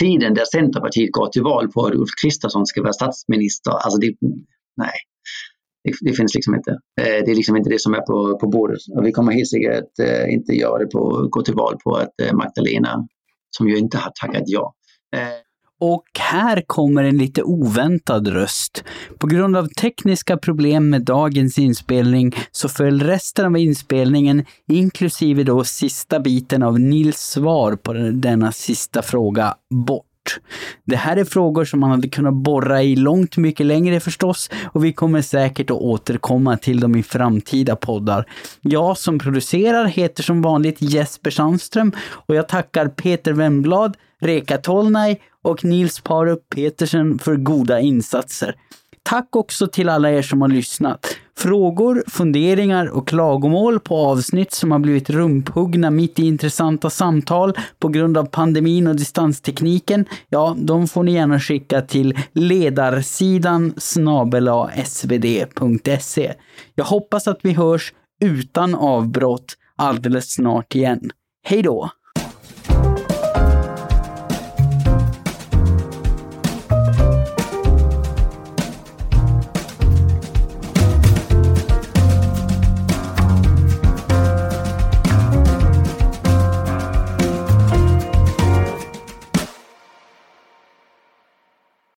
tiden 0.00 0.34
där 0.34 0.44
Centerpartiet 0.44 1.12
går 1.12 1.28
till 1.28 1.42
val 1.42 1.70
på 1.72 1.86
att 1.86 1.94
Ulf 1.94 2.10
Kristersson 2.22 2.66
ska 2.66 2.82
vara 2.82 2.92
statsminister, 2.92 3.70
alltså 3.70 3.98
det, 3.98 4.14
nej. 4.76 4.98
Det, 5.84 6.10
det, 6.10 6.16
finns 6.16 6.34
liksom 6.34 6.54
inte. 6.54 6.70
Eh, 6.70 7.24
det 7.24 7.30
är 7.30 7.34
liksom 7.34 7.56
inte 7.56 7.70
det 7.70 7.80
som 7.80 7.94
är 7.94 8.00
på, 8.00 8.38
på 8.38 8.46
bordet. 8.46 8.78
Och 8.96 9.06
vi 9.06 9.12
kommer 9.12 9.32
helt 9.32 9.48
säkert 9.48 9.98
eh, 10.02 10.32
inte 10.32 10.52
göra 10.52 10.78
det 10.78 10.86
på, 10.86 11.28
gå 11.30 11.42
till 11.42 11.54
val 11.54 11.76
på 11.84 11.96
att 11.96 12.20
eh, 12.22 12.32
Magdalena, 12.32 13.08
som 13.56 13.68
ju 13.68 13.76
inte 13.76 13.98
har 13.98 14.12
tackat 14.20 14.42
ja. 14.46 14.74
Eh, 15.16 15.49
och 15.80 16.04
här 16.18 16.62
kommer 16.66 17.04
en 17.04 17.16
lite 17.16 17.42
oväntad 17.42 18.28
röst. 18.28 18.84
På 19.18 19.26
grund 19.26 19.56
av 19.56 19.66
tekniska 19.66 20.36
problem 20.36 20.90
med 20.90 21.02
dagens 21.02 21.58
inspelning 21.58 22.34
så 22.52 22.68
föll 22.68 23.02
resten 23.02 23.46
av 23.46 23.56
inspelningen, 23.56 24.44
inklusive 24.68 25.42
då 25.42 25.64
sista 25.64 26.20
biten 26.20 26.62
av 26.62 26.80
Nils 26.80 27.18
svar 27.18 27.76
på 27.76 27.92
denna 28.12 28.52
sista 28.52 29.02
fråga, 29.02 29.54
bort. 29.70 30.06
Det 30.84 30.96
här 30.96 31.16
är 31.16 31.24
frågor 31.24 31.64
som 31.64 31.80
man 31.80 31.90
hade 31.90 32.08
kunnat 32.08 32.34
borra 32.34 32.82
i 32.82 32.96
långt 32.96 33.36
mycket 33.36 33.66
längre 33.66 34.00
förstås 34.00 34.50
och 34.72 34.84
vi 34.84 34.92
kommer 34.92 35.22
säkert 35.22 35.70
att 35.70 35.76
återkomma 35.76 36.56
till 36.56 36.80
dem 36.80 36.96
i 36.96 37.02
framtida 37.02 37.76
poddar. 37.76 38.24
Jag 38.60 38.98
som 38.98 39.18
producerar 39.18 39.84
heter 39.84 40.22
som 40.22 40.42
vanligt 40.42 40.82
Jesper 40.82 41.30
Sandström 41.30 41.92
och 42.10 42.34
jag 42.34 42.48
tackar 42.48 42.88
Peter 42.88 43.32
Wemblad, 43.32 43.96
Reka 44.20 44.58
Tolnaj 44.58 45.20
och 45.44 45.64
Nils 45.64 46.00
Parup 46.00 46.48
Petersen 46.54 47.18
för 47.18 47.36
goda 47.36 47.80
insatser. 47.80 48.54
Tack 49.02 49.36
också 49.36 49.66
till 49.66 49.88
alla 49.88 50.10
er 50.10 50.22
som 50.22 50.40
har 50.40 50.48
lyssnat. 50.48 51.16
Frågor, 51.38 52.04
funderingar 52.06 52.86
och 52.86 53.08
klagomål 53.08 53.80
på 53.80 53.96
avsnitt 53.96 54.52
som 54.52 54.72
har 54.72 54.78
blivit 54.78 55.10
rumphuggna 55.10 55.90
mitt 55.90 56.18
i 56.18 56.26
intressanta 56.26 56.90
samtal 56.90 57.54
på 57.78 57.88
grund 57.88 58.18
av 58.18 58.24
pandemin 58.24 58.86
och 58.86 58.96
distanstekniken, 58.96 60.04
ja, 60.28 60.56
de 60.58 60.88
får 60.88 61.02
ni 61.02 61.12
gärna 61.12 61.40
skicka 61.40 61.82
till 61.82 62.18
ledarsidan 62.32 63.74
svd.se. 64.84 66.34
Jag 66.74 66.84
hoppas 66.84 67.28
att 67.28 67.38
vi 67.42 67.52
hörs 67.52 67.92
utan 68.24 68.74
avbrott 68.74 69.56
alldeles 69.76 70.30
snart 70.30 70.74
igen. 70.74 71.10
Hej 71.42 71.62
då! 71.62 71.90